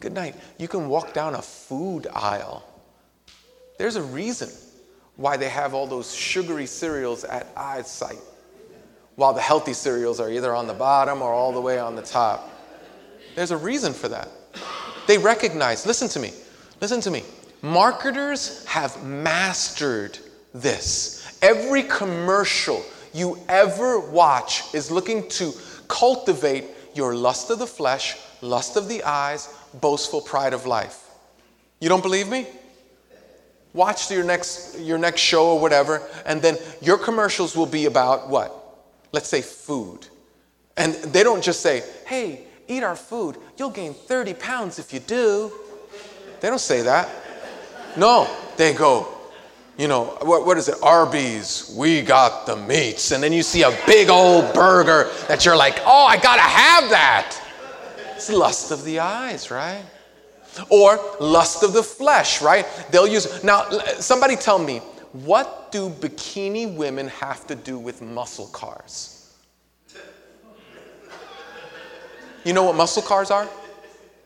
Good 0.00 0.14
night. 0.14 0.34
You 0.58 0.66
can 0.66 0.88
walk 0.88 1.12
down 1.12 1.34
a 1.34 1.42
food 1.42 2.06
aisle. 2.14 2.64
There's 3.78 3.96
a 3.96 4.02
reason 4.02 4.48
why 5.16 5.36
they 5.36 5.50
have 5.50 5.74
all 5.74 5.86
those 5.86 6.14
sugary 6.14 6.66
cereals 6.66 7.24
at 7.24 7.46
eyesight, 7.56 8.18
while 9.16 9.34
the 9.34 9.42
healthy 9.42 9.74
cereals 9.74 10.18
are 10.18 10.30
either 10.30 10.54
on 10.54 10.66
the 10.66 10.74
bottom 10.74 11.20
or 11.20 11.32
all 11.32 11.52
the 11.52 11.60
way 11.60 11.78
on 11.78 11.94
the 11.94 12.02
top. 12.02 12.50
There's 13.36 13.50
a 13.50 13.56
reason 13.56 13.92
for 13.92 14.08
that. 14.08 14.28
They 15.06 15.18
recognize, 15.18 15.86
listen 15.86 16.08
to 16.08 16.20
me, 16.20 16.32
listen 16.80 17.00
to 17.02 17.10
me. 17.10 17.22
Marketers 17.62 18.64
have 18.64 19.04
mastered 19.04 20.18
this. 20.54 21.38
Every 21.42 21.82
commercial 21.82 22.82
you 23.12 23.38
ever 23.48 24.00
watch 24.00 24.74
is 24.74 24.90
looking 24.90 25.28
to 25.30 25.52
cultivate 25.88 26.64
your 26.94 27.14
lust 27.14 27.50
of 27.50 27.58
the 27.58 27.66
flesh, 27.66 28.16
lust 28.40 28.76
of 28.76 28.88
the 28.88 29.02
eyes, 29.04 29.54
boastful 29.74 30.20
pride 30.20 30.52
of 30.52 30.66
life. 30.66 31.08
You 31.80 31.88
don't 31.88 32.02
believe 32.02 32.28
me? 32.28 32.46
Watch 33.72 34.10
your 34.10 34.24
next, 34.24 34.78
your 34.80 34.98
next 34.98 35.20
show 35.20 35.52
or 35.52 35.60
whatever, 35.60 36.02
and 36.26 36.42
then 36.42 36.58
your 36.82 36.98
commercials 36.98 37.56
will 37.56 37.66
be 37.66 37.86
about 37.86 38.28
what? 38.28 38.54
Let's 39.12 39.28
say 39.28 39.42
food. 39.42 40.06
And 40.76 40.94
they 40.94 41.22
don't 41.22 41.42
just 41.42 41.60
say, 41.60 41.84
hey, 42.06 42.44
eat 42.66 42.82
our 42.82 42.96
food. 42.96 43.36
You'll 43.56 43.70
gain 43.70 43.94
30 43.94 44.34
pounds 44.34 44.78
if 44.78 44.92
you 44.92 45.00
do. 45.00 45.52
They 46.40 46.48
don't 46.48 46.58
say 46.58 46.82
that. 46.82 47.08
No, 47.96 48.28
they 48.56 48.72
go, 48.72 49.08
you 49.76 49.88
know, 49.88 50.04
what, 50.22 50.44
what 50.46 50.58
is 50.58 50.68
it? 50.68 50.76
Arby's, 50.82 51.74
we 51.76 52.02
got 52.02 52.46
the 52.46 52.56
meats. 52.56 53.12
And 53.12 53.22
then 53.22 53.32
you 53.32 53.42
see 53.42 53.62
a 53.62 53.76
big 53.86 54.08
old 54.08 54.52
burger 54.52 55.10
that 55.28 55.44
you're 55.44 55.56
like, 55.56 55.80
oh, 55.86 56.06
I 56.06 56.16
gotta 56.18 56.42
have 56.42 56.90
that. 56.90 57.39
It's 58.20 58.28
lust 58.28 58.70
of 58.70 58.84
the 58.84 59.00
eyes, 59.00 59.50
right? 59.50 59.82
Or 60.68 61.00
lust 61.20 61.62
of 61.62 61.72
the 61.72 61.82
flesh, 61.82 62.42
right? 62.42 62.66
They'll 62.90 63.06
use, 63.06 63.42
now, 63.42 63.70
somebody 63.98 64.36
tell 64.36 64.58
me, 64.58 64.80
what 65.12 65.72
do 65.72 65.88
bikini 65.88 66.76
women 66.76 67.08
have 67.08 67.46
to 67.46 67.54
do 67.54 67.78
with 67.78 68.02
muscle 68.02 68.48
cars? 68.48 69.34
You 72.44 72.52
know 72.52 72.64
what 72.64 72.76
muscle 72.76 73.02
cars 73.02 73.30
are? 73.30 73.48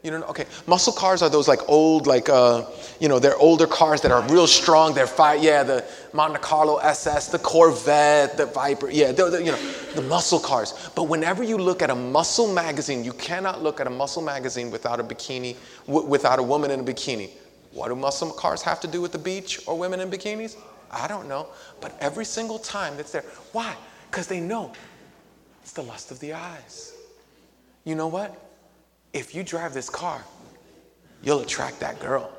You 0.03 0.11
don't 0.11 0.23
know? 0.23 0.27
Okay. 0.27 0.47
Muscle 0.67 0.93
cars 0.93 1.23
are 1.23 1.31
those 1.31 1.47
like 1.47 1.61
old, 1.69 2.09
like, 2.09 2.29
uh, 2.29 2.63
you 3.01 3.09
know, 3.09 3.19
they're 3.19 3.37
older 3.37 3.67
cars 3.67 4.01
that 4.03 4.13
are 4.13 4.23
real 4.29 4.47
strong. 4.47 4.95
They're 4.95 5.07
fire, 5.07 5.37
yeah, 5.37 5.63
the 5.63 5.85
Monte 6.13 6.39
Carlo 6.39 6.77
SS, 6.79 7.29
the 7.29 7.39
Corvette, 7.39 8.37
the 8.37 8.47
Viper, 8.47 8.91
yeah, 8.91 9.13
they're, 9.13 9.31
they're, 9.31 9.41
you 9.41 9.53
know, 9.53 9.73
the 9.95 10.03
muscle 10.03 10.39
cars. 10.39 10.91
But 10.95 11.05
whenever 11.05 11.43
you 11.43 11.57
look 11.57 11.83
at 11.83 11.91
a 11.91 11.95
muscle 11.95 12.53
magazine, 12.53 13.05
you 13.05 13.13
cannot 13.13 13.63
look 13.63 13.81
at 13.81 13.87
a 13.87 13.91
muscle 13.91 14.23
magazine 14.23 14.71
without 14.71 15.01
a 15.01 15.05
bikini, 15.05 15.57
w- 15.87 16.07
without 16.07 16.39
a 16.39 16.43
woman 16.43 16.71
in 16.71 16.81
a 16.81 16.85
bikini. 16.85 17.31
What 17.73 17.89
do 17.89 17.97
muscle 17.97 18.31
cars 18.31 18.63
have 18.63 18.81
to 18.81 18.87
do 18.87 19.01
with 19.01 19.13
the 19.13 19.19
beach 19.19 19.61
or 19.67 19.77
women 19.77 20.01
in 20.01 20.11
bikinis? 20.11 20.57
I 20.91 21.09
don't 21.09 21.29
know. 21.29 21.49
But 21.81 21.97
every 22.01 22.25
single 22.25 22.59
time 22.59 22.97
that's 22.97 23.11
there. 23.11 23.25
Why? 23.53 23.75
Because 24.11 24.29
they 24.29 24.39
know 24.39 24.73
it's 25.63 25.73
the 25.73 25.83
lust 25.83 26.13
of 26.13 26.21
the 26.21 26.35
eyes. 26.35 26.95
You 27.85 27.97
know 27.97 28.07
what? 28.07 28.41
if 29.15 29.35
you 29.35 29.45
drive 29.45 29.73
this 29.73 29.89
car, 29.89 30.23
you'll 31.23 31.41
attract 31.41 31.81
that 31.81 31.99
girl. 32.01 32.31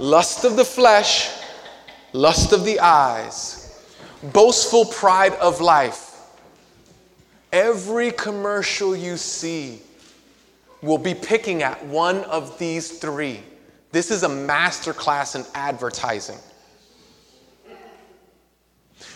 Lust 0.00 0.46
of 0.46 0.56
the 0.56 0.64
flesh, 0.64 1.30
lust 2.14 2.54
of 2.54 2.64
the 2.64 2.80
eyes, 2.80 3.84
boastful 4.32 4.86
pride 4.86 5.34
of 5.34 5.60
life. 5.60 6.16
Every 7.52 8.10
commercial 8.10 8.96
you 8.96 9.18
see 9.18 9.82
will 10.80 10.96
be 10.96 11.12
picking 11.12 11.62
at 11.62 11.84
one 11.84 12.24
of 12.24 12.58
these 12.58 12.98
three. 12.98 13.40
This 13.92 14.10
is 14.10 14.22
a 14.22 14.28
masterclass 14.28 15.36
in 15.36 15.44
advertising. 15.54 16.38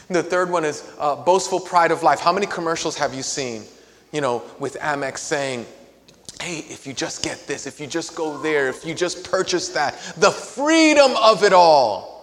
The 0.09 0.23
third 0.23 0.51
one 0.51 0.67
is 0.67 0.87
uh, 0.99 1.17
boastful 1.17 1.61
pride 1.61 1.93
of 1.93 2.03
life. 2.03 2.21
How 2.21 2.31
many 2.31 2.45
commercials 2.45 2.95
have 2.99 3.15
you 3.15 3.23
seen? 3.23 3.63
You 4.13 4.21
know, 4.21 4.43
with 4.59 4.75
Amex 4.81 5.17
saying, 5.17 5.65
hey, 6.41 6.59
if 6.69 6.87
you 6.87 6.93
just 6.93 7.23
get 7.23 7.47
this, 7.47 7.67
if 7.67 7.81
you 7.81 7.87
just 7.87 8.15
go 8.15 8.39
there, 8.39 8.69
if 8.69 8.85
you 8.85 8.95
just 8.95 9.31
purchase 9.31 9.69
that, 9.71 9.95
the 10.17 10.31
freedom 10.31 11.13
of 11.23 11.43
it 11.43 11.53
all. 11.53 12.15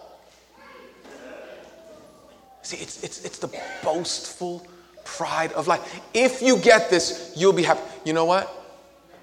See, 2.61 2.77
it's, 2.77 3.03
it's, 3.03 3.25
it's 3.25 3.39
the 3.39 3.49
boastful 3.83 4.65
pride 5.03 5.51
of 5.53 5.67
life. 5.67 6.01
If 6.13 6.41
you 6.41 6.57
get 6.57 6.89
this, 6.89 7.33
you'll 7.35 7.53
be 7.53 7.63
happy. 7.63 7.81
You 8.05 8.13
know 8.13 8.25
what? 8.25 8.51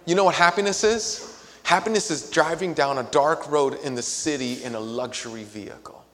You 0.06 0.14
know 0.14 0.24
what 0.24 0.34
happiness 0.34 0.84
is? 0.84 1.24
Happiness 1.62 2.10
is 2.10 2.30
driving 2.30 2.72
down 2.72 2.98
a 2.98 3.02
dark 3.04 3.50
road 3.50 3.78
in 3.84 3.94
the 3.94 4.02
city 4.02 4.64
in 4.64 4.74
a 4.74 4.80
luxury 4.80 5.44
vehicle. 5.44 6.04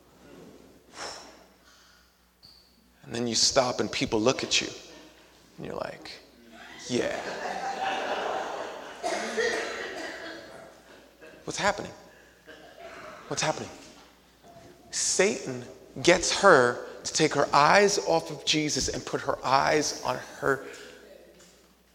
And 3.05 3.15
then 3.15 3.27
you 3.27 3.35
stop 3.35 3.81
and 3.81 3.91
people 3.91 4.21
look 4.21 4.43
at 4.43 4.61
you 4.61 4.69
and 5.57 5.67
you're 5.67 5.77
like, 5.77 6.11
yeah. 6.89 7.17
What's 11.45 11.59
happening? 11.59 11.93
What's 13.29 13.43
happening? 13.43 13.71
Satan 14.91 15.65
gets 16.03 16.41
her 16.41 16.87
to 17.05 17.13
take 17.13 17.35
her 17.35 17.49
eyes 17.53 17.99
off 18.07 18.31
of 18.31 18.45
Jesus 18.45 18.89
and 18.89 19.05
put 19.05 19.21
her 19.23 19.39
eyes 19.45 20.03
on 20.05 20.19
her 20.41 20.65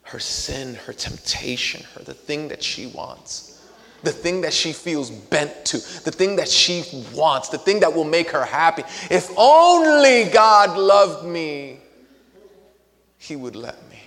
her 0.09 0.19
sin, 0.19 0.73
her 0.73 0.93
temptation, 0.93 1.85
her 1.93 2.03
the 2.03 2.15
thing 2.15 2.47
that 2.47 2.63
she 2.63 2.87
wants. 2.87 3.61
The 4.01 4.11
thing 4.11 4.41
that 4.41 4.53
she 4.53 4.71
feels 4.71 5.11
bent 5.11 5.65
to, 5.65 5.77
the 5.77 6.11
thing 6.11 6.37
that 6.37 6.47
she 6.47 7.03
wants, 7.13 7.49
the 7.49 7.57
thing 7.57 7.81
that 7.81 7.93
will 7.93 8.05
make 8.05 8.31
her 8.31 8.45
happy. 8.45 8.83
If 9.11 9.29
only 9.37 10.23
God 10.31 10.77
loved 10.77 11.27
me, 11.27 11.79
He 13.17 13.35
would 13.35 13.55
let 13.55 13.87
me. 13.89 13.99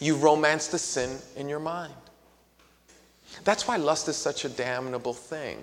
You 0.00 0.16
romance 0.16 0.66
the 0.68 0.78
sin 0.78 1.18
in 1.36 1.48
your 1.48 1.60
mind. 1.60 1.92
That's 3.44 3.66
why 3.66 3.76
lust 3.76 4.08
is 4.08 4.16
such 4.16 4.44
a 4.44 4.48
damnable 4.48 5.14
thing. 5.14 5.58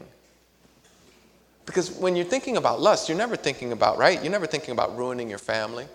Because 1.66 1.92
when 1.92 2.16
you're 2.16 2.26
thinking 2.26 2.58
about 2.58 2.82
lust, 2.82 3.08
you're 3.08 3.18
never 3.18 3.36
thinking 3.36 3.72
about, 3.72 3.98
right? 3.98 4.22
You're 4.24 4.32
never 4.32 4.48
thinking 4.48 4.72
about 4.72 4.98
ruining 4.98 5.30
your 5.30 5.38
family. 5.38 5.88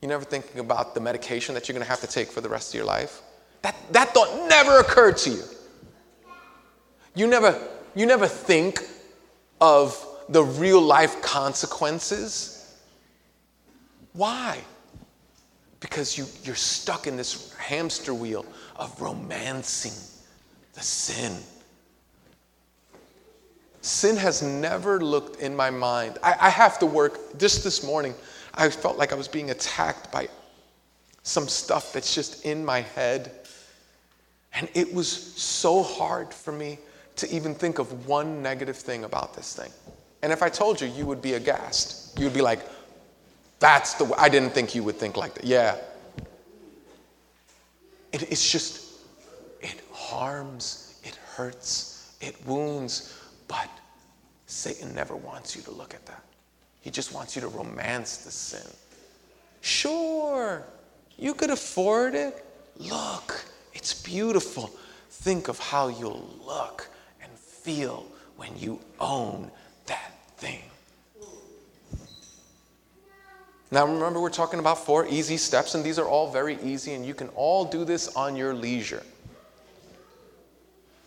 You're 0.00 0.08
never 0.10 0.24
thinking 0.24 0.60
about 0.60 0.94
the 0.94 1.00
medication 1.00 1.54
that 1.54 1.68
you're 1.68 1.74
going 1.74 1.84
to 1.84 1.90
have 1.90 2.00
to 2.00 2.06
take 2.06 2.28
for 2.28 2.40
the 2.40 2.48
rest 2.48 2.72
of 2.72 2.78
your 2.78 2.86
life. 2.86 3.20
That, 3.62 3.74
that 3.90 4.10
thought 4.14 4.48
never 4.48 4.78
occurred 4.78 5.16
to 5.18 5.30
you. 5.30 5.42
You 7.16 7.26
never, 7.26 7.60
you 7.94 8.06
never 8.06 8.28
think 8.28 8.80
of 9.60 10.06
the 10.28 10.44
real 10.44 10.80
life 10.80 11.20
consequences. 11.22 12.74
Why? 14.12 14.60
Because 15.80 16.16
you, 16.16 16.26
you're 16.44 16.54
stuck 16.54 17.06
in 17.06 17.16
this 17.16 17.52
hamster 17.54 18.14
wheel 18.14 18.46
of 18.76 19.00
romancing 19.00 19.92
the 20.74 20.80
sin. 20.80 21.36
Sin 23.80 24.16
has 24.16 24.42
never 24.42 25.00
looked 25.00 25.40
in 25.40 25.54
my 25.54 25.70
mind. 25.70 26.18
I, 26.22 26.34
I, 26.40 26.48
have 26.48 26.78
to 26.78 26.86
work. 26.86 27.38
Just 27.38 27.62
this 27.62 27.84
morning, 27.84 28.14
I 28.54 28.70
felt 28.70 28.96
like 28.96 29.12
I 29.12 29.14
was 29.14 29.28
being 29.28 29.50
attacked 29.50 30.10
by 30.10 30.28
some 31.22 31.48
stuff 31.48 31.92
that's 31.92 32.14
just 32.14 32.44
in 32.46 32.64
my 32.64 32.80
head. 32.80 33.32
And 34.54 34.68
it 34.74 34.92
was 34.92 35.08
so 35.10 35.82
hard 35.82 36.32
for 36.32 36.52
me 36.52 36.78
to 37.16 37.30
even 37.30 37.54
think 37.54 37.78
of 37.78 38.08
one 38.08 38.42
negative 38.42 38.76
thing 38.76 39.04
about 39.04 39.34
this 39.34 39.54
thing. 39.54 39.70
And 40.22 40.32
if 40.32 40.42
I 40.42 40.48
told 40.48 40.80
you, 40.80 40.88
you 40.88 41.04
would 41.06 41.20
be 41.20 41.34
aghast. 41.34 42.18
You 42.18 42.24
would 42.24 42.34
be 42.34 42.40
like, 42.40 42.60
that's 43.58 43.94
the 43.94 44.04
way. 44.04 44.14
I 44.18 44.28
didn't 44.28 44.50
think 44.50 44.74
you 44.74 44.82
would 44.82 44.96
think 44.96 45.16
like 45.16 45.34
that. 45.34 45.44
Yeah. 45.44 45.76
It, 48.12 48.30
it's 48.30 48.50
just 48.50 48.83
harms, 49.94 50.98
it 51.04 51.16
hurts, 51.36 52.16
it 52.20 52.34
wounds, 52.46 53.16
but 53.48 53.70
Satan 54.46 54.94
never 54.94 55.16
wants 55.16 55.54
you 55.54 55.62
to 55.62 55.70
look 55.70 55.94
at 55.94 56.04
that. 56.06 56.22
He 56.80 56.90
just 56.90 57.14
wants 57.14 57.34
you 57.34 57.42
to 57.42 57.48
romance 57.48 58.18
the 58.18 58.30
sin. 58.30 58.70
Sure, 59.60 60.62
you 61.16 61.32
could 61.32 61.50
afford 61.50 62.14
it. 62.14 62.44
Look, 62.76 63.44
it's 63.72 63.94
beautiful. 64.02 64.70
Think 65.10 65.48
of 65.48 65.58
how 65.58 65.88
you'll 65.88 66.28
look 66.44 66.88
and 67.22 67.32
feel 67.32 68.04
when 68.36 68.50
you 68.58 68.80
own 69.00 69.50
that 69.86 70.12
thing. 70.36 70.62
Now, 73.70 73.86
remember, 73.86 74.20
we're 74.20 74.28
talking 74.28 74.60
about 74.60 74.84
four 74.84 75.06
easy 75.06 75.36
steps, 75.36 75.74
and 75.74 75.82
these 75.82 75.98
are 75.98 76.06
all 76.06 76.30
very 76.30 76.58
easy, 76.62 76.92
and 76.94 77.06
you 77.06 77.14
can 77.14 77.28
all 77.28 77.64
do 77.64 77.84
this 77.84 78.08
on 78.14 78.36
your 78.36 78.54
leisure. 78.54 79.02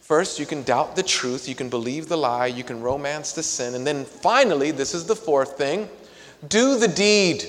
First, 0.07 0.39
you 0.39 0.45
can 0.45 0.63
doubt 0.63 0.95
the 0.95 1.03
truth, 1.03 1.49
you 1.49 1.53
can 1.53 1.67
believe 1.67 2.07
the 2.07 2.15
lie, 2.15 2.45
you 2.45 2.63
can 2.63 2.79
romance 2.81 3.33
the 3.33 3.43
sin, 3.43 3.75
and 3.75 3.85
then 3.85 4.05
finally, 4.05 4.71
this 4.71 4.93
is 4.93 5.05
the 5.05 5.17
fourth 5.17 5.57
thing 5.57 5.89
do 6.47 6.79
the 6.79 6.87
deed. 6.87 7.43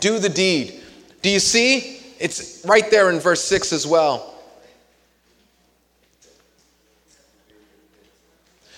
Do 0.00 0.18
the 0.18 0.28
deed. 0.28 0.82
Do 1.22 1.30
you 1.30 1.38
see? 1.38 2.00
It's 2.18 2.64
right 2.66 2.90
there 2.90 3.10
in 3.10 3.20
verse 3.20 3.44
6 3.44 3.72
as 3.72 3.86
well. 3.86 4.34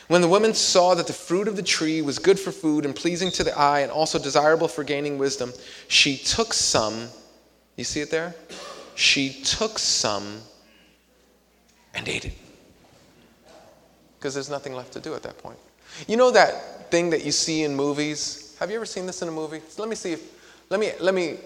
When 0.08 0.20
the 0.20 0.28
woman 0.28 0.52
saw 0.52 0.94
that 0.94 1.06
the 1.06 1.14
fruit 1.14 1.48
of 1.48 1.56
the 1.56 1.62
tree 1.62 2.02
was 2.02 2.18
good 2.18 2.38
for 2.38 2.52
food 2.52 2.84
and 2.84 2.94
pleasing 2.94 3.30
to 3.30 3.44
the 3.44 3.58
eye 3.58 3.80
and 3.80 3.90
also 3.90 4.18
desirable 4.18 4.68
for 4.68 4.84
gaining 4.84 5.16
wisdom, 5.16 5.54
she 5.88 6.18
took 6.18 6.52
some. 6.52 7.08
You 7.76 7.84
see 7.84 8.02
it 8.02 8.10
there? 8.10 8.34
She 8.94 9.40
took 9.42 9.78
some 9.78 10.42
and 11.94 12.08
ate 12.08 12.24
it. 12.24 12.32
Because 14.18 14.34
there's 14.34 14.50
nothing 14.50 14.74
left 14.74 14.92
to 14.92 15.00
do 15.00 15.14
at 15.14 15.22
that 15.22 15.38
point. 15.38 15.58
You 16.06 16.16
know 16.16 16.30
that 16.30 16.90
thing 16.90 17.10
that 17.10 17.24
you 17.24 17.32
see 17.32 17.64
in 17.64 17.74
movies? 17.74 18.56
Have 18.60 18.70
you 18.70 18.76
ever 18.76 18.86
seen 18.86 19.06
this 19.06 19.22
in 19.22 19.28
a 19.28 19.32
movie? 19.32 19.60
So 19.68 19.82
let 19.82 19.88
me 19.88 19.96
see 19.96 20.12
if, 20.12 20.22
let 20.68 20.78
me, 20.78 20.92
let 21.00 21.14
me, 21.14 21.38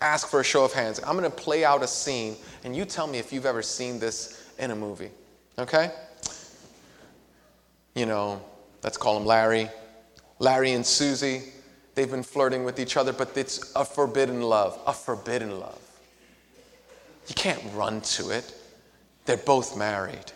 ask 0.00 0.28
for 0.28 0.40
a 0.40 0.44
show 0.44 0.64
of 0.64 0.72
hands. 0.72 1.00
I'm 1.04 1.20
to 1.20 1.30
play 1.30 1.64
out 1.64 1.82
a 1.82 1.86
scene, 1.86 2.36
and 2.64 2.76
you 2.76 2.84
tell 2.84 3.06
me 3.06 3.18
if 3.18 3.32
you've 3.32 3.46
ever 3.46 3.62
seen 3.62 3.98
this 3.98 4.52
in 4.58 4.70
a 4.70 4.76
movie. 4.76 5.10
Okay? 5.58 5.90
You 7.94 8.06
know, 8.06 8.42
let's 8.82 8.96
call 8.96 9.16
him 9.16 9.24
Larry. 9.24 9.68
Larry 10.38 10.72
and 10.72 10.86
Susie, 10.86 11.42
they've 11.94 12.10
been 12.10 12.22
flirting 12.22 12.64
with 12.64 12.78
each 12.78 12.96
other, 12.96 13.12
but 13.12 13.36
it's 13.36 13.72
a 13.74 13.84
forbidden 13.84 14.42
love. 14.42 14.80
A 14.86 14.92
forbidden 14.92 15.58
love. 15.58 15.80
You 17.26 17.34
can't 17.34 17.62
run 17.74 18.00
to 18.02 18.30
it. 18.30 18.54
They're 19.28 19.36
both 19.36 19.76
married. 19.76 20.32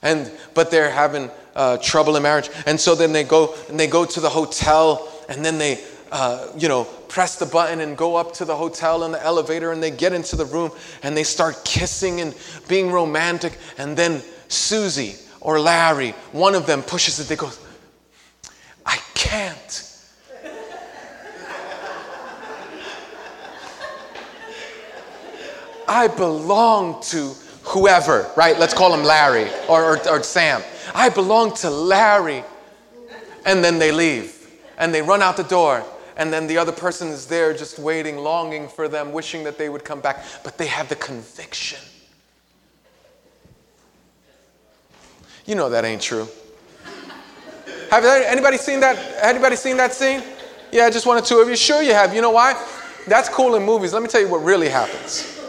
And 0.00 0.32
but 0.54 0.70
they're 0.70 0.90
having 0.90 1.30
uh, 1.54 1.76
trouble 1.76 2.16
in 2.16 2.22
marriage, 2.22 2.48
and 2.64 2.80
so 2.80 2.94
then 2.94 3.12
they 3.12 3.24
go 3.24 3.54
and 3.68 3.78
they 3.78 3.86
go 3.86 4.06
to 4.06 4.20
the 4.20 4.30
hotel, 4.30 5.06
and 5.28 5.44
then 5.44 5.58
they 5.58 5.78
uh, 6.10 6.48
you 6.56 6.66
know, 6.66 6.84
press 7.08 7.36
the 7.36 7.44
button 7.44 7.80
and 7.80 7.96
go 7.96 8.16
up 8.16 8.32
to 8.32 8.44
the 8.44 8.56
hotel 8.56 9.04
in 9.04 9.12
the 9.12 9.24
elevator 9.24 9.70
and 9.70 9.80
they 9.82 9.90
get 9.92 10.12
into 10.12 10.34
the 10.34 10.44
room 10.46 10.72
and 11.02 11.16
they 11.16 11.22
start 11.22 11.64
kissing 11.64 12.20
and 12.20 12.34
being 12.68 12.90
romantic. 12.90 13.56
And 13.78 13.96
then 13.96 14.20
Susie 14.48 15.14
or 15.40 15.60
Larry, 15.60 16.10
one 16.32 16.56
of 16.56 16.66
them 16.66 16.82
pushes 16.82 17.20
it, 17.20 17.28
they 17.28 17.36
go, 17.36 17.50
I 18.84 18.98
can't. 19.14 19.86
I 25.86 26.08
belong 26.08 27.00
to 27.02 27.34
whoever, 27.70 28.30
right? 28.36 28.58
Let's 28.58 28.74
call 28.74 28.92
him 28.92 29.04
Larry 29.04 29.48
or, 29.68 29.96
or, 29.96 30.08
or 30.08 30.22
Sam. 30.22 30.62
I 30.94 31.08
belong 31.08 31.54
to 31.56 31.70
Larry. 31.70 32.44
And 33.46 33.64
then 33.64 33.78
they 33.78 33.90
leave 33.90 34.36
and 34.76 34.92
they 34.92 35.00
run 35.00 35.22
out 35.22 35.36
the 35.38 35.44
door 35.44 35.82
and 36.20 36.30
then 36.30 36.46
the 36.46 36.58
other 36.58 36.72
person 36.72 37.08
is 37.08 37.26
there 37.26 37.54
just 37.54 37.78
waiting, 37.78 38.18
longing 38.18 38.68
for 38.68 38.88
them, 38.88 39.10
wishing 39.10 39.42
that 39.44 39.56
they 39.56 39.70
would 39.70 39.86
come 39.86 40.02
back, 40.02 40.22
but 40.44 40.58
they 40.58 40.66
have 40.66 40.86
the 40.90 40.96
conviction. 40.96 41.78
You 45.46 45.54
know 45.54 45.70
that 45.70 45.86
ain't 45.86 46.02
true. 46.02 46.28
Have 47.90 48.04
anybody 48.04 48.58
seen 48.58 48.80
that? 48.80 48.98
Anybody 49.22 49.56
seen 49.56 49.78
that 49.78 49.94
scene? 49.94 50.22
Yeah, 50.70 50.90
just 50.90 51.06
one 51.06 51.16
or 51.16 51.22
two 51.22 51.38
of 51.38 51.48
you. 51.48 51.56
Sure, 51.56 51.82
you 51.82 51.94
have. 51.94 52.14
You 52.14 52.20
know 52.20 52.32
why? 52.32 52.52
That's 53.06 53.30
cool 53.30 53.54
in 53.54 53.64
movies. 53.64 53.94
Let 53.94 54.02
me 54.02 54.08
tell 54.08 54.20
you 54.20 54.28
what 54.28 54.44
really 54.44 54.68
happens. 54.68 55.39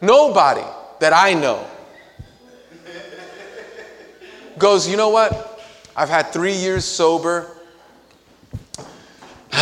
Nobody 0.00 0.64
that 1.00 1.12
I 1.12 1.34
know 1.34 1.66
goes, 4.58 4.88
you 4.88 4.96
know 4.96 5.08
what? 5.08 5.60
I've 5.96 6.08
had 6.08 6.32
three 6.32 6.52
years 6.52 6.84
sober. 6.84 7.46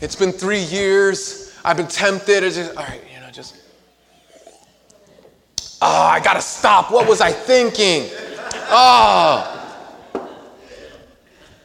it's 0.00 0.16
been 0.16 0.32
three 0.32 0.62
years. 0.62 1.56
I've 1.64 1.76
been 1.76 1.88
tempted. 1.88 2.42
It's 2.42 2.56
just, 2.56 2.76
all 2.76 2.84
right, 2.84 3.00
you 3.12 3.20
know, 3.20 3.30
just, 3.30 3.56
oh, 5.82 6.02
I 6.02 6.20
gotta 6.20 6.42
stop. 6.42 6.90
What 6.90 7.08
was 7.08 7.20
I 7.20 7.32
thinking? 7.32 8.10
Ah. 8.68 9.50
Oh. 9.50 9.60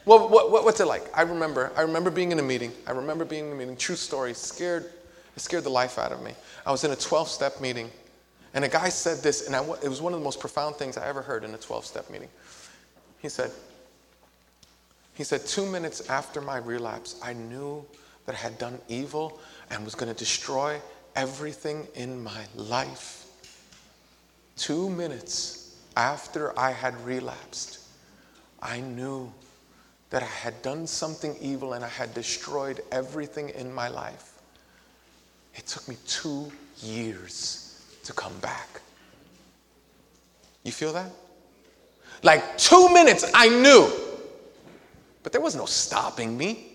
Well, 0.05 0.27
what, 0.27 0.51
what, 0.51 0.63
what's 0.63 0.79
it 0.79 0.87
like? 0.87 1.05
I 1.15 1.21
remember, 1.21 1.71
I 1.75 1.81
remember 1.81 2.09
being 2.09 2.31
in 2.31 2.39
a 2.39 2.43
meeting. 2.43 2.71
I 2.87 2.91
remember 2.91 3.25
being 3.25 3.47
in 3.47 3.51
a 3.51 3.55
meeting. 3.55 3.77
True 3.77 3.95
story. 3.95 4.33
Scared, 4.33 4.89
it 5.39 5.43
scared 5.43 5.63
the 5.63 5.69
life 5.69 5.97
out 5.97 6.11
of 6.11 6.21
me. 6.21 6.33
I 6.65 6.71
was 6.71 6.83
in 6.83 6.91
a 6.91 6.97
12-step 6.97 7.61
meeting, 7.61 7.89
and 8.53 8.65
a 8.65 8.67
guy 8.67 8.89
said 8.89 9.19
this, 9.19 9.47
and 9.47 9.55
I, 9.55 9.63
it 9.81 9.87
was 9.87 10.01
one 10.01 10.13
of 10.13 10.19
the 10.19 10.23
most 10.23 10.41
profound 10.41 10.75
things 10.75 10.97
I 10.97 11.07
ever 11.07 11.21
heard 11.21 11.45
in 11.45 11.53
a 11.53 11.57
12-step 11.57 12.09
meeting. 12.09 12.27
He 13.19 13.29
said, 13.29 13.51
he 15.13 15.23
said, 15.23 15.45
Two 15.45 15.65
minutes 15.65 16.09
after 16.09 16.41
my 16.41 16.57
relapse, 16.57 17.17
I 17.23 17.31
knew 17.31 17.85
that 18.25 18.35
I 18.35 18.37
had 18.37 18.57
done 18.57 18.79
evil 18.89 19.39
and 19.69 19.85
was 19.85 19.95
going 19.95 20.11
to 20.11 20.17
destroy 20.17 20.81
everything 21.15 21.87
in 21.95 22.21
my 22.21 22.43
life. 22.53 23.25
Two 24.57 24.89
minutes 24.89 25.73
after 25.95 26.57
I 26.59 26.71
had 26.71 26.99
relapsed, 27.05 27.79
I 28.61 28.81
knew 28.81 29.31
that 30.09 30.21
I 30.21 30.25
had 30.43 30.61
done 30.61 30.85
something 30.85 31.37
evil 31.39 31.73
and 31.73 31.85
I 31.85 31.89
had 31.89 32.13
destroyed 32.13 32.81
everything 32.91 33.49
in 33.49 33.73
my 33.73 33.87
life. 33.87 34.28
It 35.55 35.67
took 35.67 35.87
me 35.87 35.97
two 36.07 36.51
years 36.81 37.85
to 38.03 38.13
come 38.13 38.37
back. 38.39 38.81
You 40.63 40.71
feel 40.71 40.93
that? 40.93 41.11
Like 42.23 42.57
two 42.57 42.93
minutes, 42.93 43.29
I 43.33 43.49
knew 43.49 43.89
but 45.23 45.31
there 45.31 45.41
was 45.41 45.55
no 45.55 45.65
stopping 45.65 46.37
me. 46.37 46.67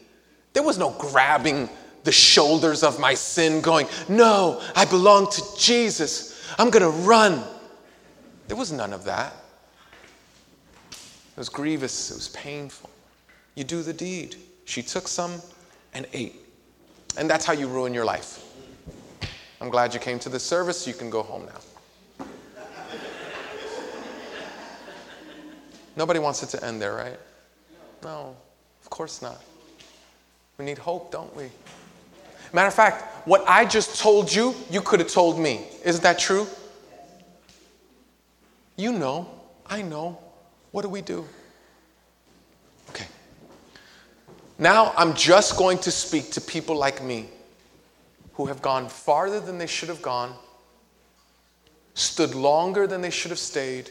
There 0.53 0.63
was 0.63 0.79
no 0.79 0.91
grabbing 0.91 1.69
the 2.05 2.13
shoulders 2.13 2.83
of 2.83 3.01
my 3.01 3.15
sin, 3.15 3.61
going, 3.61 3.89
No, 4.09 4.61
I 4.77 4.85
belong 4.85 5.31
to 5.31 5.43
Jesus. 5.59 6.41
I'm 6.59 6.71
going 6.71 6.83
to 6.83 6.99
run. 7.05 7.43
There 8.47 8.57
was 8.57 8.71
none 8.71 8.93
of 8.93 9.05
that. 9.05 9.35
It 10.93 11.39
was 11.39 11.49
grievous, 11.49 12.11
it 12.11 12.15
was 12.15 12.29
painful. 12.29 12.91
You 13.57 13.65
do 13.65 13.83
the 13.83 13.93
deed. 13.93 14.37
She 14.67 14.83
took 14.83 15.09
some 15.09 15.41
and 15.93 16.07
ate. 16.13 16.37
And 17.17 17.29
that's 17.29 17.45
how 17.45 17.53
you 17.55 17.67
ruin 17.67 17.93
your 17.93 18.05
life. 18.05 18.45
I'm 19.65 19.71
glad 19.71 19.95
you 19.95 19.99
came 19.99 20.19
to 20.19 20.29
this 20.29 20.43
service. 20.43 20.87
You 20.87 20.93
can 20.93 21.09
go 21.09 21.23
home 21.23 21.47
now. 21.47 22.27
Nobody 25.97 26.19
wants 26.19 26.43
it 26.43 26.51
to 26.51 26.63
end 26.63 26.83
there, 26.83 26.93
right? 26.93 27.19
No, 28.03 28.37
of 28.83 28.91
course 28.91 29.23
not. 29.23 29.43
We 30.59 30.67
need 30.67 30.77
hope, 30.77 31.11
don't 31.11 31.35
we? 31.35 31.45
Matter 32.53 32.69
of 32.69 32.75
fact, 32.75 33.27
what 33.27 33.43
I 33.49 33.65
just 33.65 33.99
told 33.99 34.31
you, 34.31 34.55
you 34.69 34.83
could 34.83 35.01
have 35.01 35.09
told 35.09 35.39
me. 35.39 35.65
Isn't 35.83 36.03
that 36.03 36.19
true? 36.19 36.47
You 38.77 38.93
know, 38.93 39.31
I 39.67 39.81
know. 39.81 40.19
What 40.73 40.83
do 40.83 40.91
we 40.91 41.01
do? 41.01 41.27
Okay. 42.91 43.07
Now 44.59 44.93
I'm 44.99 45.15
just 45.15 45.57
going 45.57 45.79
to 45.79 45.91
speak 45.91 46.33
to 46.33 46.43
people 46.43 46.77
like 46.77 47.03
me 47.03 47.31
who 48.35 48.47
have 48.47 48.61
gone 48.63 48.89
farther 48.89 49.41
than 49.41 49.59
they 49.59 49.67
should 49.67 49.89
have 49.89 50.03
gone, 50.03 50.35
stood 51.95 52.35
longer 52.35 52.87
than 52.87 53.01
they 53.01 53.11
should 53.11 53.31
have 53.31 53.39
stayed, 53.39 53.91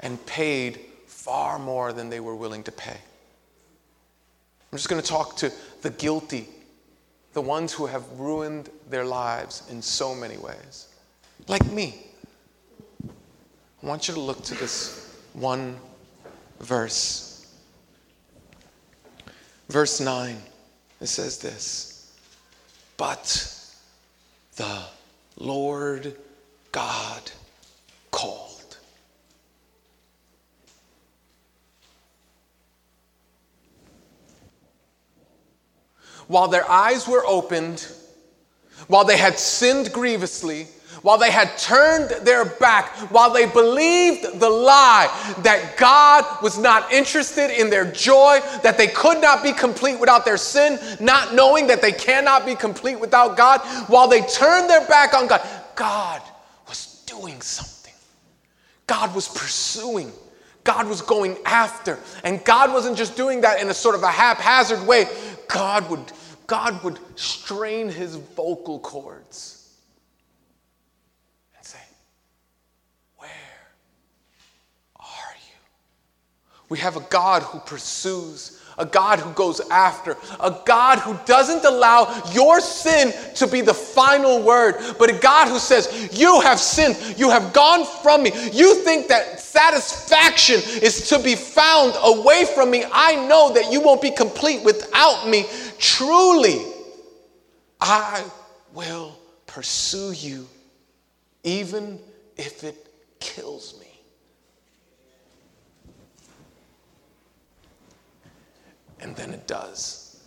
and 0.00 0.24
paid 0.26 0.80
far 1.06 1.58
more 1.58 1.92
than 1.92 2.08
they 2.08 2.20
were 2.20 2.36
willing 2.36 2.62
to 2.62 2.72
pay. 2.72 2.96
I'm 4.72 4.78
just 4.78 4.88
going 4.88 5.00
to 5.00 5.08
talk 5.08 5.36
to 5.38 5.52
the 5.82 5.90
guilty, 5.90 6.46
the 7.32 7.40
ones 7.40 7.72
who 7.72 7.86
have 7.86 8.04
ruined 8.18 8.70
their 8.88 9.04
lives 9.04 9.62
in 9.70 9.82
so 9.82 10.14
many 10.14 10.36
ways, 10.36 10.88
like 11.48 11.64
me. 11.70 12.02
I 13.82 13.86
want 13.86 14.08
you 14.08 14.14
to 14.14 14.20
look 14.20 14.42
to 14.44 14.54
this 14.54 15.16
one 15.32 15.76
verse. 16.60 17.46
Verse 19.68 20.00
9, 20.00 20.36
it 21.00 21.06
says 21.06 21.38
this 21.38 21.95
But 22.96 23.54
the 24.56 24.82
Lord 25.36 26.16
God 26.72 27.30
called. 28.10 28.56
while 36.28 36.48
their 36.48 36.68
eyes 36.68 37.06
were 37.06 37.24
opened, 37.26 37.86
while 38.88 39.04
they 39.04 39.16
had 39.16 39.38
sinned 39.38 39.92
grievously, 39.92 40.68
while 41.06 41.18
they 41.18 41.30
had 41.30 41.56
turned 41.56 42.10
their 42.26 42.44
back, 42.44 42.88
while 43.12 43.30
they 43.30 43.46
believed 43.46 44.40
the 44.40 44.50
lie 44.50 45.06
that 45.44 45.76
God 45.76 46.24
was 46.42 46.58
not 46.58 46.92
interested 46.92 47.48
in 47.56 47.70
their 47.70 47.88
joy, 47.92 48.40
that 48.64 48.76
they 48.76 48.88
could 48.88 49.20
not 49.20 49.40
be 49.40 49.52
complete 49.52 50.00
without 50.00 50.24
their 50.24 50.36
sin, 50.36 50.80
not 50.98 51.32
knowing 51.32 51.68
that 51.68 51.80
they 51.80 51.92
cannot 51.92 52.44
be 52.44 52.56
complete 52.56 52.98
without 52.98 53.36
God, 53.36 53.60
while 53.88 54.08
they 54.08 54.22
turned 54.22 54.68
their 54.68 54.84
back 54.88 55.14
on 55.14 55.28
God, 55.28 55.46
God 55.76 56.22
was 56.66 57.04
doing 57.06 57.40
something. 57.40 57.94
God 58.88 59.14
was 59.14 59.28
pursuing. 59.28 60.10
God 60.64 60.88
was 60.88 61.02
going 61.02 61.36
after. 61.44 62.00
And 62.24 62.44
God 62.44 62.72
wasn't 62.72 62.98
just 62.98 63.16
doing 63.16 63.42
that 63.42 63.60
in 63.60 63.68
a 63.68 63.74
sort 63.74 63.94
of 63.94 64.02
a 64.02 64.10
haphazard 64.10 64.84
way. 64.84 65.06
God 65.46 65.88
would, 65.88 66.12
God 66.48 66.82
would 66.82 66.98
strain 67.14 67.88
his 67.88 68.16
vocal 68.16 68.80
cords 68.80 69.52
and 71.56 71.64
say, 71.64 71.78
Where 73.16 73.30
are 74.96 75.34
you? 75.36 75.58
We 76.68 76.78
have 76.78 76.96
a 76.96 77.00
God 77.00 77.42
who 77.42 77.58
pursues 77.60 78.56
a 78.78 78.84
God 78.84 79.20
who 79.20 79.32
goes 79.32 79.60
after, 79.70 80.16
a 80.38 80.54
God 80.64 80.98
who 80.98 81.18
doesn't 81.24 81.64
allow 81.64 82.22
your 82.32 82.60
sin 82.60 83.12
to 83.36 83.46
be 83.46 83.60
the 83.60 83.74
final 83.74 84.42
word, 84.42 84.76
but 84.98 85.10
a 85.10 85.18
God 85.18 85.48
who 85.48 85.58
says, 85.58 86.10
You 86.12 86.40
have 86.42 86.60
sinned, 86.60 87.18
you 87.18 87.30
have 87.30 87.52
gone 87.52 87.86
from 88.02 88.22
me. 88.22 88.32
You 88.52 88.74
think 88.84 89.08
that 89.08 89.40
satisfaction 89.40 90.56
is 90.82 91.08
to 91.08 91.18
be 91.18 91.34
found 91.34 91.94
away 92.02 92.44
from 92.54 92.70
me. 92.70 92.84
I 92.92 93.26
know 93.26 93.52
that 93.54 93.72
you 93.72 93.80
won't 93.80 94.02
be 94.02 94.10
complete 94.10 94.62
without 94.62 95.26
me. 95.26 95.46
Truly, 95.78 96.62
I 97.80 98.24
will 98.74 99.18
pursue 99.46 100.12
you, 100.12 100.46
even 101.44 101.98
if 102.36 102.62
it 102.62 102.92
kills 103.20 103.78
me. 103.80 103.85
And 109.00 109.14
then 109.16 109.30
it 109.32 109.46
does. 109.46 110.24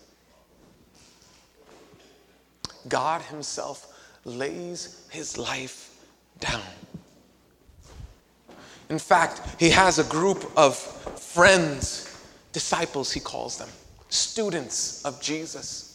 God 2.87 3.21
Himself 3.23 3.93
lays 4.25 5.05
His 5.09 5.37
life 5.37 6.03
down. 6.39 6.61
In 8.89 8.99
fact, 8.99 9.41
He 9.59 9.69
has 9.69 9.99
a 9.99 10.03
group 10.05 10.51
of 10.55 10.77
friends, 10.77 12.17
disciples, 12.51 13.11
He 13.11 13.19
calls 13.19 13.57
them, 13.57 13.69
students 14.09 15.03
of 15.05 15.21
Jesus. 15.21 15.89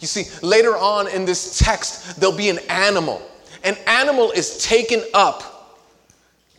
You 0.00 0.06
see, 0.06 0.24
later 0.46 0.76
on 0.76 1.08
in 1.08 1.26
this 1.26 1.58
text, 1.58 2.18
there'll 2.18 2.36
be 2.36 2.48
an 2.48 2.58
animal. 2.70 3.20
An 3.64 3.76
animal 3.86 4.30
is 4.30 4.64
taken 4.64 5.02
up. 5.12 5.59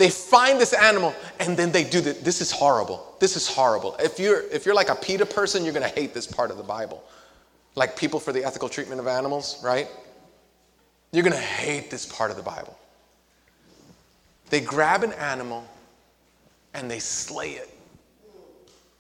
They 0.02 0.10
find 0.10 0.60
this 0.60 0.74
animal 0.74 1.14
and 1.40 1.56
then 1.56 1.72
they 1.72 1.84
do 1.84 2.02
this. 2.02 2.18
This 2.18 2.42
is 2.42 2.50
horrible. 2.50 3.16
This 3.20 3.36
is 3.38 3.48
horrible. 3.48 3.96
If 4.00 4.18
you're 4.18 4.42
if 4.50 4.66
you're 4.66 4.74
like 4.74 4.90
a 4.90 4.96
PETA 4.96 5.28
person, 5.28 5.64
you're 5.64 5.76
gonna 5.76 5.88
hate 5.88 6.12
this 6.12 6.26
part 6.26 6.50
of 6.50 6.58
the 6.58 6.64
Bible. 6.64 7.04
Like 7.76 7.96
people 7.96 8.20
for 8.20 8.34
the 8.34 8.44
ethical 8.44 8.68
treatment 8.68 9.00
of 9.00 9.06
animals, 9.06 9.64
right? 9.64 9.88
You're 11.12 11.24
gonna 11.24 11.38
hate 11.38 11.92
this 11.92 12.08
part 12.08 12.32
of 12.32 12.38
the 12.38 12.42
Bible. 12.42 12.76
They 14.50 14.60
grab 14.60 15.04
an 15.04 15.14
animal 15.14 15.68
and 16.74 16.90
they 16.90 16.98
slay 16.98 17.52
it 17.52 17.71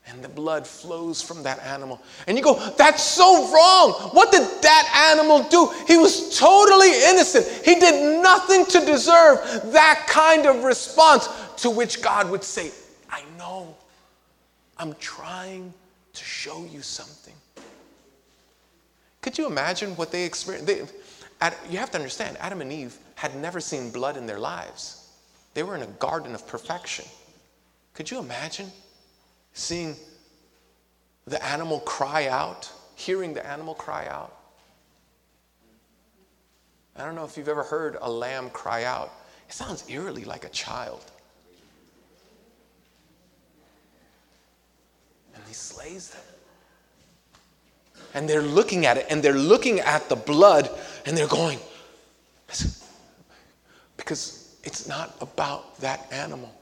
and 0.07 0.23
the 0.23 0.29
blood 0.29 0.65
flows 0.65 1.21
from 1.21 1.43
that 1.43 1.59
animal. 1.63 2.01
And 2.27 2.37
you 2.37 2.43
go, 2.43 2.59
that's 2.77 3.03
so 3.03 3.53
wrong. 3.53 3.91
What 4.13 4.31
did 4.31 4.41
that 4.41 5.11
animal 5.13 5.43
do? 5.43 5.71
He 5.87 5.97
was 5.97 6.37
totally 6.37 6.91
innocent. 7.05 7.45
He 7.63 7.75
did 7.75 8.21
nothing 8.21 8.65
to 8.65 8.85
deserve 8.85 9.39
that 9.71 10.05
kind 10.07 10.45
of 10.45 10.63
response, 10.63 11.29
to 11.57 11.69
which 11.69 12.01
God 12.01 12.29
would 12.31 12.43
say, 12.43 12.71
I 13.09 13.21
know. 13.37 13.75
I'm 14.77 14.95
trying 14.95 15.73
to 16.13 16.23
show 16.23 16.65
you 16.65 16.81
something. 16.81 17.35
Could 19.21 19.37
you 19.37 19.45
imagine 19.45 19.95
what 19.95 20.11
they 20.11 20.25
experienced? 20.25 20.67
They, 20.67 20.81
you 21.69 21.77
have 21.77 21.91
to 21.91 21.97
understand, 21.97 22.37
Adam 22.39 22.61
and 22.61 22.71
Eve 22.71 22.97
had 23.15 23.35
never 23.35 23.59
seen 23.59 23.91
blood 23.91 24.17
in 24.17 24.25
their 24.25 24.39
lives. 24.39 25.09
They 25.53 25.61
were 25.61 25.75
in 25.75 25.83
a 25.83 25.87
garden 25.87 26.33
of 26.33 26.47
perfection. 26.47 27.05
Could 27.93 28.09
you 28.09 28.17
imagine 28.17 28.71
seeing 29.53 29.95
the 31.25 31.43
animal 31.45 31.79
cry 31.81 32.27
out, 32.27 32.71
hearing 32.95 33.33
the 33.33 33.45
animal 33.45 33.73
cry 33.73 34.07
out. 34.07 34.37
I 36.95 37.05
don't 37.05 37.15
know 37.15 37.23
if 37.23 37.37
you've 37.37 37.47
ever 37.47 37.63
heard 37.63 37.97
a 38.01 38.11
lamb 38.11 38.49
cry 38.49 38.83
out. 38.83 39.13
It 39.47 39.53
sounds 39.53 39.89
eerily 39.89 40.23
like 40.23 40.43
a 40.45 40.49
child. 40.49 41.03
And 45.33 45.43
he 45.47 45.53
slays 45.53 46.09
them. 46.09 46.21
And 48.13 48.29
they're 48.29 48.41
looking 48.41 48.85
at 48.85 48.97
it 48.97 49.05
and 49.09 49.23
they're 49.23 49.33
looking 49.33 49.79
at 49.79 50.09
the 50.09 50.17
blood 50.17 50.69
and 51.05 51.15
they're 51.15 51.27
going, 51.27 51.59
because 53.95 54.57
it's 54.63 54.87
not 54.87 55.15
about 55.21 55.79
that 55.79 56.11
animal. 56.11 56.53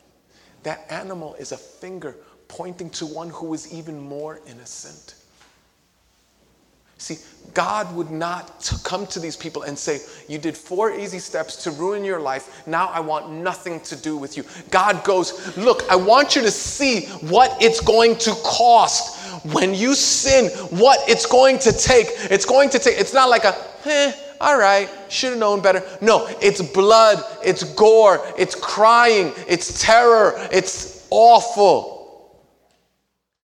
That 0.64 0.86
animal 0.92 1.36
is 1.36 1.52
a 1.52 1.58
finger 1.58 2.16
pointing 2.50 2.90
to 2.90 3.06
one 3.06 3.30
who 3.30 3.54
is 3.54 3.74
even 3.74 4.02
more 4.02 4.42
innocent. 4.46 5.16
See, 6.98 7.18
God 7.54 7.96
would 7.96 8.12
not 8.12 8.70
come 8.84 9.08
to 9.08 9.22
these 9.22 9.38
people 9.38 9.64
and 9.64 9.80
say, 9.80 10.00
You 10.28 10.38
did 10.38 10.58
four 10.58 10.92
easy 10.92 11.20
steps 11.20 11.64
to 11.64 11.72
ruin 11.72 12.04
your 12.04 12.20
life. 12.20 12.68
Now 12.68 12.88
I 12.88 13.00
want 13.00 13.32
nothing 13.32 13.80
to 13.82 13.96
do 13.96 14.18
with 14.18 14.36
you. 14.36 14.44
God 14.70 15.02
goes, 15.06 15.56
Look, 15.58 15.90
I 15.90 15.96
want 15.96 16.36
you 16.36 16.42
to 16.42 16.52
see 16.52 17.06
what 17.30 17.56
it's 17.62 17.80
going 17.80 18.18
to 18.18 18.32
cost 18.44 19.46
when 19.46 19.74
you 19.74 19.96
sin, 19.96 20.50
what 20.78 21.00
it's 21.08 21.26
going 21.26 21.58
to 21.60 21.72
take. 21.72 22.08
It's 22.30 22.46
going 22.46 22.70
to 22.72 22.80
take, 22.80 23.00
it's 23.00 23.14
not 23.14 23.30
like 23.30 23.46
a, 23.46 23.56
eh, 23.86 24.12
all 24.42 24.58
right, 24.58 24.90
should 25.08 25.30
have 25.30 25.40
known 25.40 25.62
better. 25.62 25.82
No, 26.02 26.28
it's 26.42 26.62
blood, 26.62 27.24
it's 27.42 27.64
gore, 27.76 28.20
it's 28.38 28.56
crying, 28.56 29.32
it's 29.48 29.82
terror, 29.82 30.34
it's 30.52 31.08
awful. 31.10 31.99